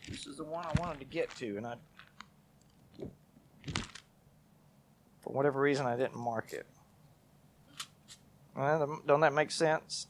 This 0.09 0.25
is 0.25 0.37
the 0.37 0.43
one 0.43 0.65
I 0.65 0.73
wanted 0.79 0.99
to 0.99 1.05
get 1.05 1.29
to, 1.35 1.57
and 1.57 1.67
I, 1.67 1.75
for 5.21 5.31
whatever 5.33 5.61
reason, 5.61 5.85
I 5.85 5.95
didn't 5.95 6.17
mark 6.17 6.51
it. 6.51 6.65
Well, 8.55 9.01
don't 9.05 9.21
that 9.21 9.33
make 9.33 9.51
sense? 9.51 10.07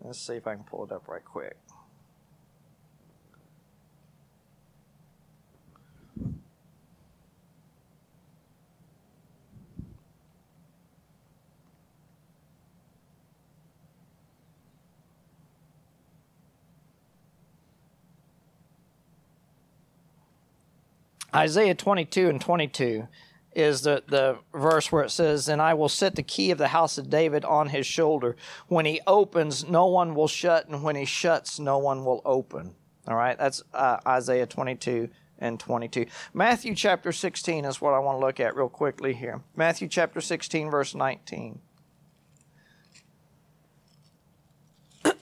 Let's 0.00 0.20
see 0.20 0.34
if 0.34 0.46
I 0.46 0.54
can 0.54 0.64
pull 0.64 0.84
it 0.84 0.92
up 0.92 1.08
right 1.08 1.24
quick. 1.24 1.56
Isaiah 21.36 21.74
22 21.74 22.30
and 22.30 22.40
22 22.40 23.06
is 23.54 23.82
the, 23.82 24.02
the 24.08 24.38
verse 24.54 24.90
where 24.90 25.04
it 25.04 25.10
says, 25.10 25.48
And 25.48 25.60
I 25.60 25.74
will 25.74 25.90
set 25.90 26.14
the 26.14 26.22
key 26.22 26.50
of 26.50 26.56
the 26.56 26.68
house 26.68 26.96
of 26.96 27.10
David 27.10 27.44
on 27.44 27.68
his 27.68 27.86
shoulder. 27.86 28.36
When 28.68 28.86
he 28.86 29.02
opens, 29.06 29.68
no 29.68 29.86
one 29.86 30.14
will 30.14 30.28
shut, 30.28 30.66
and 30.68 30.82
when 30.82 30.96
he 30.96 31.04
shuts, 31.04 31.58
no 31.58 31.76
one 31.76 32.06
will 32.06 32.22
open. 32.24 32.74
All 33.06 33.16
right, 33.16 33.38
that's 33.38 33.62
uh, 33.74 33.98
Isaiah 34.06 34.46
22 34.46 35.10
and 35.38 35.60
22. 35.60 36.06
Matthew 36.32 36.74
chapter 36.74 37.12
16 37.12 37.66
is 37.66 37.80
what 37.80 37.92
I 37.92 37.98
want 37.98 38.18
to 38.18 38.26
look 38.26 38.40
at 38.40 38.56
real 38.56 38.70
quickly 38.70 39.12
here. 39.12 39.42
Matthew 39.54 39.88
chapter 39.88 40.22
16, 40.22 40.70
verse 40.70 40.94
19. 40.94 41.60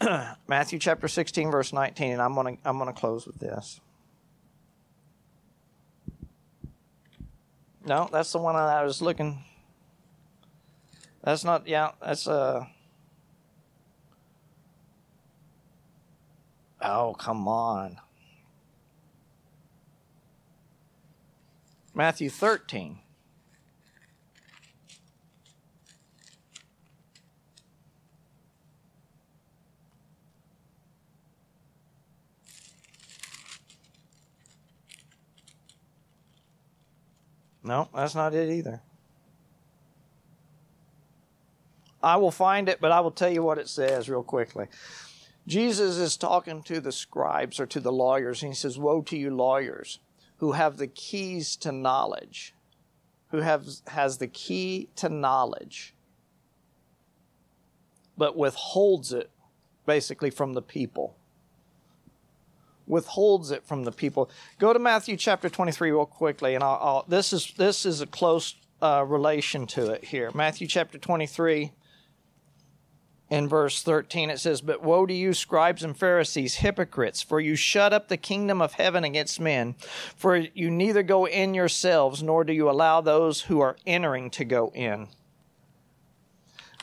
Matthew 0.49 0.79
chapter 0.79 1.09
16, 1.09 1.51
verse 1.51 1.73
19, 1.73 2.13
and 2.13 2.23
I'm 2.23 2.35
going 2.35 2.57
to 2.57 2.69
I'm 2.69 2.79
going 2.79 2.93
to 2.93 2.99
close 2.99 3.27
with 3.27 3.39
this. 3.41 3.81
No, 7.85 8.09
that's 8.11 8.33
the 8.33 8.39
one 8.39 8.57
I 8.57 8.83
was 8.83 9.03
looking. 9.03 9.45
That's 11.23 11.45
not. 11.45 11.67
Yeah, 11.67 11.93
that's 12.01 12.27
uh. 12.27 12.67
Oh 16.81 17.15
come 17.19 17.49
on. 17.49 17.99
Matthew 21.95 22.29
13. 22.29 22.99
No, 37.65 37.89
that's 37.95 38.15
not 38.15 38.35
it 38.35 38.51
either. 38.51 38.83
I 42.03 42.17
will 42.19 42.31
find 42.31 42.69
it, 42.69 42.81
but 42.81 42.93
I 42.93 43.01
will 43.01 43.11
tell 43.11 43.33
you 43.33 43.43
what 43.43 43.57
it 43.57 43.69
says 43.69 44.11
real 44.11 44.23
quickly. 44.23 44.67
Jesus 45.47 45.97
is 45.97 46.19
talking 46.19 46.63
to 46.65 46.81
the 46.81 46.93
scribes 46.93 47.59
or 47.59 47.67
to 47.67 47.81
the 47.81 47.93
lawyers, 47.93 48.43
and 48.43 48.53
he 48.53 48.57
says, 48.57 48.79
Woe 48.79 49.01
to 49.03 49.17
you, 49.17 49.35
lawyers, 49.35 50.01
who 50.37 50.53
have 50.53 50.77
the 50.77 50.87
keys 50.87 51.57
to 51.57 51.73
knowledge, 51.73 52.55
who 53.31 53.39
have, 53.39 53.67
has 53.89 54.19
the 54.19 54.27
key 54.27 54.91
to 54.97 55.09
knowledge, 55.09 55.95
but 58.19 58.37
withholds 58.37 59.13
it 59.13 59.31
basically 59.87 60.31
from 60.31 60.53
the 60.53 60.63
people. 60.63 61.17
Withholds 62.87 63.51
it 63.51 63.65
from 63.65 63.85
the 63.85 63.93
people. 63.93 64.31
Go 64.59 64.73
to 64.73 64.79
Matthew 64.79 65.17
chapter 65.17 65.49
23 65.49 65.91
real 65.91 66.07
quickly, 66.07 66.55
and 66.55 66.63
I'll, 66.63 66.79
I'll, 66.83 67.05
this, 67.09 67.33
is, 67.33 67.53
this 67.57 67.87
is 67.87 68.01
a 68.01 68.07
close 68.07 68.55
uh, 68.83 69.05
relation 69.07 69.67
to 69.69 69.91
it 69.91 70.05
here. 70.05 70.31
Matthew 70.35 70.67
chapter 70.67 70.99
23 70.99 71.73
in 73.31 73.49
verse 73.49 73.83
13 73.83 74.31
it 74.31 74.39
says, 74.39 74.61
But 74.61 74.83
woe 74.83 75.07
to 75.07 75.15
you, 75.15 75.33
scribes 75.33 75.83
and 75.83 75.97
Pharisees, 75.97 76.57
hypocrites, 76.57 77.23
for 77.23 77.41
you 77.41 77.57
shut 77.57 77.93
up 77.93 78.09
the 78.09 78.17
kingdom 78.17 78.61
of 78.61 78.75
heaven 78.75 79.05
against 79.05 79.41
men. 79.41 79.75
For 80.17 80.37
you 80.37 80.71
neither 80.71 81.03
go 81.03 81.27
in 81.27 81.55
yourselves, 81.55 82.23
nor 82.23 82.45
do 82.45 82.53
you 82.53 82.69
allow 82.71 83.01
those 83.01 83.43
who 83.43 83.61
are 83.61 83.77
entering 83.87 84.31
to 84.31 84.45
go 84.45 84.71
in. 84.75 85.09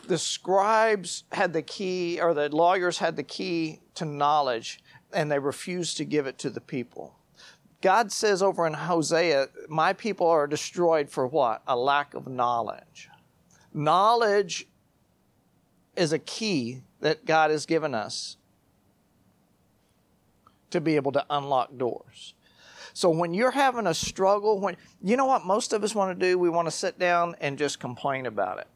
The 0.07 0.17
scribes 0.17 1.23
had 1.31 1.53
the 1.53 1.61
key, 1.61 2.19
or 2.19 2.33
the 2.33 2.49
lawyers 2.49 2.97
had 2.97 3.15
the 3.15 3.23
key 3.23 3.79
to 3.95 4.03
knowledge, 4.03 4.80
and 5.13 5.31
they 5.31 5.39
refuse 5.39 5.93
to 5.95 6.05
give 6.05 6.27
it 6.27 6.37
to 6.39 6.49
the 6.49 6.61
people. 6.61 7.15
God 7.81 8.11
says 8.11 8.43
over 8.43 8.67
in 8.67 8.73
Hosea, 8.73 9.47
My 9.67 9.93
people 9.93 10.27
are 10.27 10.47
destroyed 10.47 11.09
for 11.09 11.25
what? 11.27 11.61
A 11.67 11.75
lack 11.75 12.13
of 12.13 12.27
knowledge. 12.27 13.09
Knowledge 13.73 14.67
is 15.95 16.13
a 16.13 16.19
key 16.19 16.81
that 16.99 17.25
God 17.25 17.51
has 17.51 17.65
given 17.65 17.95
us 17.95 18.37
to 20.69 20.79
be 20.79 20.95
able 20.95 21.11
to 21.11 21.25
unlock 21.29 21.77
doors. 21.77 22.33
So 22.93 23.09
when 23.09 23.33
you're 23.33 23.51
having 23.51 23.87
a 23.87 23.93
struggle, 23.93 24.59
when 24.59 24.75
you 25.01 25.17
know 25.17 25.25
what 25.25 25.45
most 25.45 25.73
of 25.73 25.83
us 25.83 25.95
want 25.95 26.17
to 26.17 26.25
do, 26.25 26.37
we 26.37 26.49
want 26.49 26.67
to 26.67 26.71
sit 26.71 26.99
down 26.99 27.35
and 27.39 27.57
just 27.57 27.79
complain 27.79 28.25
about 28.25 28.59
it. 28.59 28.67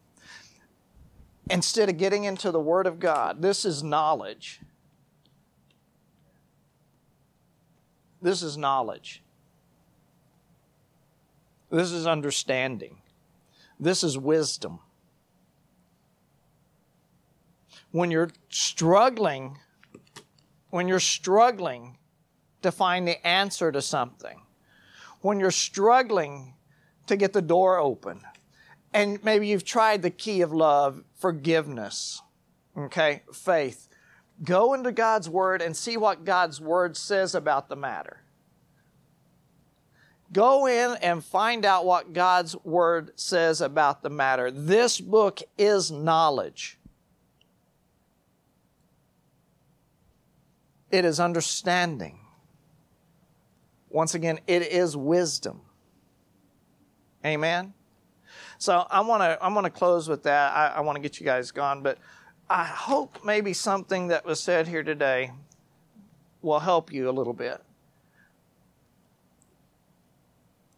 Instead 1.50 1.88
of 1.88 1.96
getting 1.96 2.24
into 2.24 2.50
the 2.50 2.60
Word 2.60 2.86
of 2.86 2.98
God, 2.98 3.40
this 3.40 3.64
is 3.64 3.82
knowledge. 3.82 4.60
This 8.26 8.42
is 8.42 8.56
knowledge. 8.56 9.22
This 11.70 11.92
is 11.92 12.08
understanding. 12.08 12.96
This 13.78 14.02
is 14.02 14.18
wisdom 14.18 14.80
when 17.92 18.10
you're 18.10 18.30
struggling, 18.48 19.58
when 20.70 20.88
you're 20.88 20.98
struggling 20.98 21.98
to 22.62 22.72
find 22.72 23.06
the 23.06 23.24
answer 23.24 23.70
to 23.70 23.80
something, 23.80 24.42
when 25.20 25.38
you're 25.38 25.52
struggling 25.52 26.54
to 27.06 27.14
get 27.14 27.32
the 27.32 27.40
door 27.40 27.78
open, 27.78 28.22
and 28.92 29.22
maybe 29.22 29.46
you've 29.46 29.64
tried 29.64 30.02
the 30.02 30.10
key 30.10 30.40
of 30.40 30.52
love, 30.52 31.04
forgiveness, 31.14 32.20
okay, 32.76 33.22
faith. 33.32 33.85
Go 34.44 34.74
into 34.74 34.92
God's 34.92 35.28
Word 35.28 35.62
and 35.62 35.76
see 35.76 35.96
what 35.96 36.24
God's 36.24 36.60
Word 36.60 36.96
says 36.96 37.34
about 37.34 37.68
the 37.68 37.76
matter. 37.76 38.20
Go 40.32 40.66
in 40.66 40.96
and 41.02 41.24
find 41.24 41.64
out 41.64 41.86
what 41.86 42.12
God's 42.12 42.56
Word 42.64 43.12
says 43.18 43.60
about 43.60 44.02
the 44.02 44.10
matter. 44.10 44.50
This 44.50 45.00
book 45.00 45.40
is 45.56 45.90
knowledge. 45.90 46.78
It 50.90 51.04
is 51.04 51.18
understanding. 51.20 52.20
Once 53.88 54.14
again, 54.14 54.40
it 54.46 54.62
is 54.62 54.96
wisdom. 54.96 55.62
Amen. 57.24 57.72
So 58.58 58.86
I 58.90 59.00
want 59.00 59.22
to 59.22 59.38
I 59.42 59.48
want 59.48 59.64
to 59.64 59.70
close 59.70 60.08
with 60.08 60.22
that. 60.24 60.52
I, 60.52 60.68
I 60.76 60.80
want 60.80 60.96
to 60.96 61.02
get 61.02 61.20
you 61.20 61.26
guys 61.26 61.50
gone, 61.50 61.82
but 61.82 61.98
I 62.48 62.64
hope 62.64 63.24
maybe 63.24 63.52
something 63.52 64.08
that 64.08 64.24
was 64.24 64.40
said 64.40 64.68
here 64.68 64.84
today 64.84 65.32
will 66.42 66.60
help 66.60 66.92
you 66.92 67.10
a 67.10 67.12
little 67.12 67.32
bit. 67.32 67.60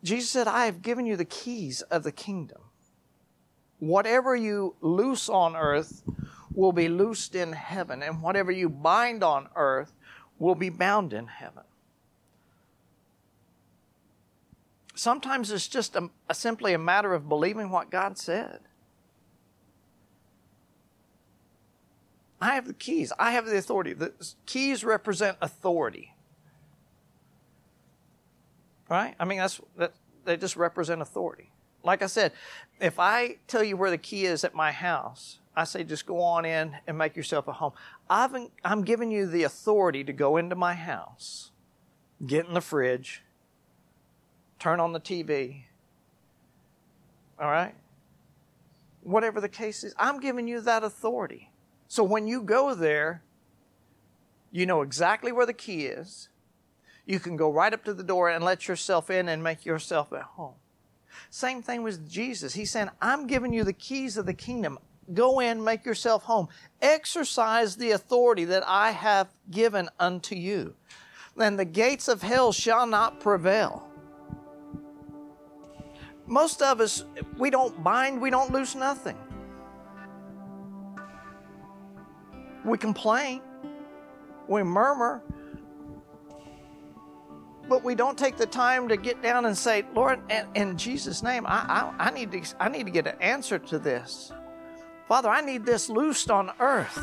Jesus 0.02 0.30
said, 0.30 0.48
I 0.48 0.64
have 0.64 0.80
given 0.80 1.04
you 1.04 1.16
the 1.16 1.24
keys 1.24 1.82
of 1.82 2.04
the 2.04 2.12
kingdom. 2.12 2.62
Whatever 3.80 4.34
you 4.34 4.76
loose 4.80 5.28
on 5.28 5.56
earth 5.56 6.02
will 6.54 6.72
be 6.72 6.88
loosed 6.88 7.34
in 7.34 7.52
heaven, 7.52 8.02
and 8.02 8.22
whatever 8.22 8.50
you 8.50 8.68
bind 8.68 9.22
on 9.22 9.48
earth 9.54 9.92
will 10.38 10.54
be 10.54 10.70
bound 10.70 11.12
in 11.12 11.26
heaven. 11.26 11.64
Sometimes 14.94 15.52
it's 15.52 15.68
just 15.68 15.94
a, 15.94 16.10
a, 16.28 16.34
simply 16.34 16.72
a 16.72 16.78
matter 16.78 17.14
of 17.14 17.28
believing 17.28 17.70
what 17.70 17.90
God 17.90 18.18
said. 18.18 18.60
I 22.40 22.54
have 22.54 22.66
the 22.66 22.74
keys. 22.74 23.12
I 23.18 23.32
have 23.32 23.46
the 23.46 23.56
authority. 23.56 23.92
The 23.92 24.12
keys 24.46 24.84
represent 24.84 25.36
authority. 25.40 26.14
Right? 28.88 29.14
I 29.18 29.24
mean, 29.24 29.38
that's 29.38 29.60
that. 29.76 29.92
They 30.24 30.36
just 30.36 30.56
represent 30.56 31.00
authority. 31.00 31.50
Like 31.82 32.02
I 32.02 32.06
said, 32.06 32.32
if 32.80 32.98
I 32.98 33.36
tell 33.46 33.62
you 33.62 33.76
where 33.76 33.90
the 33.90 33.98
key 33.98 34.26
is 34.26 34.44
at 34.44 34.54
my 34.54 34.72
house, 34.72 35.38
I 35.56 35.64
say 35.64 35.84
just 35.84 36.06
go 36.06 36.20
on 36.20 36.44
in 36.44 36.76
and 36.86 36.98
make 36.98 37.16
yourself 37.16 37.48
a 37.48 37.52
home. 37.52 37.72
I've, 38.08 38.34
I'm 38.64 38.82
giving 38.82 39.10
you 39.10 39.26
the 39.26 39.44
authority 39.44 40.04
to 40.04 40.12
go 40.12 40.36
into 40.36 40.54
my 40.54 40.74
house, 40.74 41.50
get 42.26 42.46
in 42.46 42.54
the 42.54 42.60
fridge, 42.60 43.22
turn 44.58 44.80
on 44.80 44.92
the 44.92 45.00
TV. 45.00 45.62
All 47.40 47.50
right? 47.50 47.74
Whatever 49.02 49.40
the 49.40 49.48
case 49.48 49.82
is, 49.82 49.94
I'm 49.98 50.20
giving 50.20 50.46
you 50.46 50.60
that 50.60 50.84
authority. 50.84 51.50
So 51.88 52.04
when 52.04 52.26
you 52.26 52.42
go 52.42 52.74
there, 52.74 53.22
you 54.52 54.66
know 54.66 54.82
exactly 54.82 55.32
where 55.32 55.46
the 55.46 55.54
key 55.54 55.86
is. 55.86 56.28
You 57.06 57.18
can 57.18 57.36
go 57.36 57.50
right 57.50 57.72
up 57.72 57.84
to 57.84 57.94
the 57.94 58.02
door 58.02 58.28
and 58.28 58.44
let 58.44 58.68
yourself 58.68 59.08
in 59.08 59.28
and 59.28 59.42
make 59.42 59.64
yourself 59.64 60.12
at 60.12 60.22
home. 60.22 60.54
Same 61.30 61.62
thing 61.62 61.82
with 61.82 62.08
Jesus. 62.08 62.54
He's 62.54 62.70
saying, 62.70 62.90
I'm 63.00 63.26
giving 63.26 63.52
you 63.52 63.64
the 63.64 63.72
keys 63.72 64.18
of 64.18 64.26
the 64.26 64.34
kingdom. 64.34 64.78
Go 65.14 65.40
in, 65.40 65.64
make 65.64 65.86
yourself 65.86 66.24
home. 66.24 66.48
Exercise 66.82 67.76
the 67.76 67.92
authority 67.92 68.44
that 68.44 68.62
I 68.66 68.90
have 68.90 69.28
given 69.50 69.88
unto 69.98 70.34
you. 70.34 70.74
And 71.40 71.58
the 71.58 71.64
gates 71.64 72.08
of 72.08 72.20
hell 72.20 72.52
shall 72.52 72.86
not 72.86 73.20
prevail. 73.20 73.88
Most 76.26 76.60
of 76.60 76.80
us, 76.82 77.04
we 77.38 77.48
don't 77.48 77.82
bind, 77.82 78.20
we 78.20 78.28
don't 78.28 78.52
loose 78.52 78.74
nothing. 78.74 79.16
We 82.68 82.76
complain, 82.76 83.40
we 84.46 84.62
murmur, 84.62 85.22
but 87.68 87.82
we 87.82 87.94
don't 87.94 88.16
take 88.16 88.36
the 88.36 88.46
time 88.46 88.88
to 88.88 88.96
get 88.96 89.22
down 89.22 89.46
and 89.46 89.56
say, 89.56 89.84
Lord, 89.94 90.20
in, 90.54 90.76
Jesus' 90.76 91.22
name, 91.22 91.46
I, 91.46 91.92
I, 91.98 92.08
I, 92.08 92.10
need 92.10 92.32
to, 92.32 92.42
I 92.60 92.68
need 92.68 92.84
to 92.84 92.92
get 92.92 93.06
an 93.06 93.16
answer 93.20 93.58
to 93.58 93.78
this. 93.78 94.32
Father, 95.06 95.28
I 95.30 95.40
need 95.40 95.64
this 95.64 95.88
loosed 95.88 96.30
on 96.30 96.50
earth. 96.60 96.98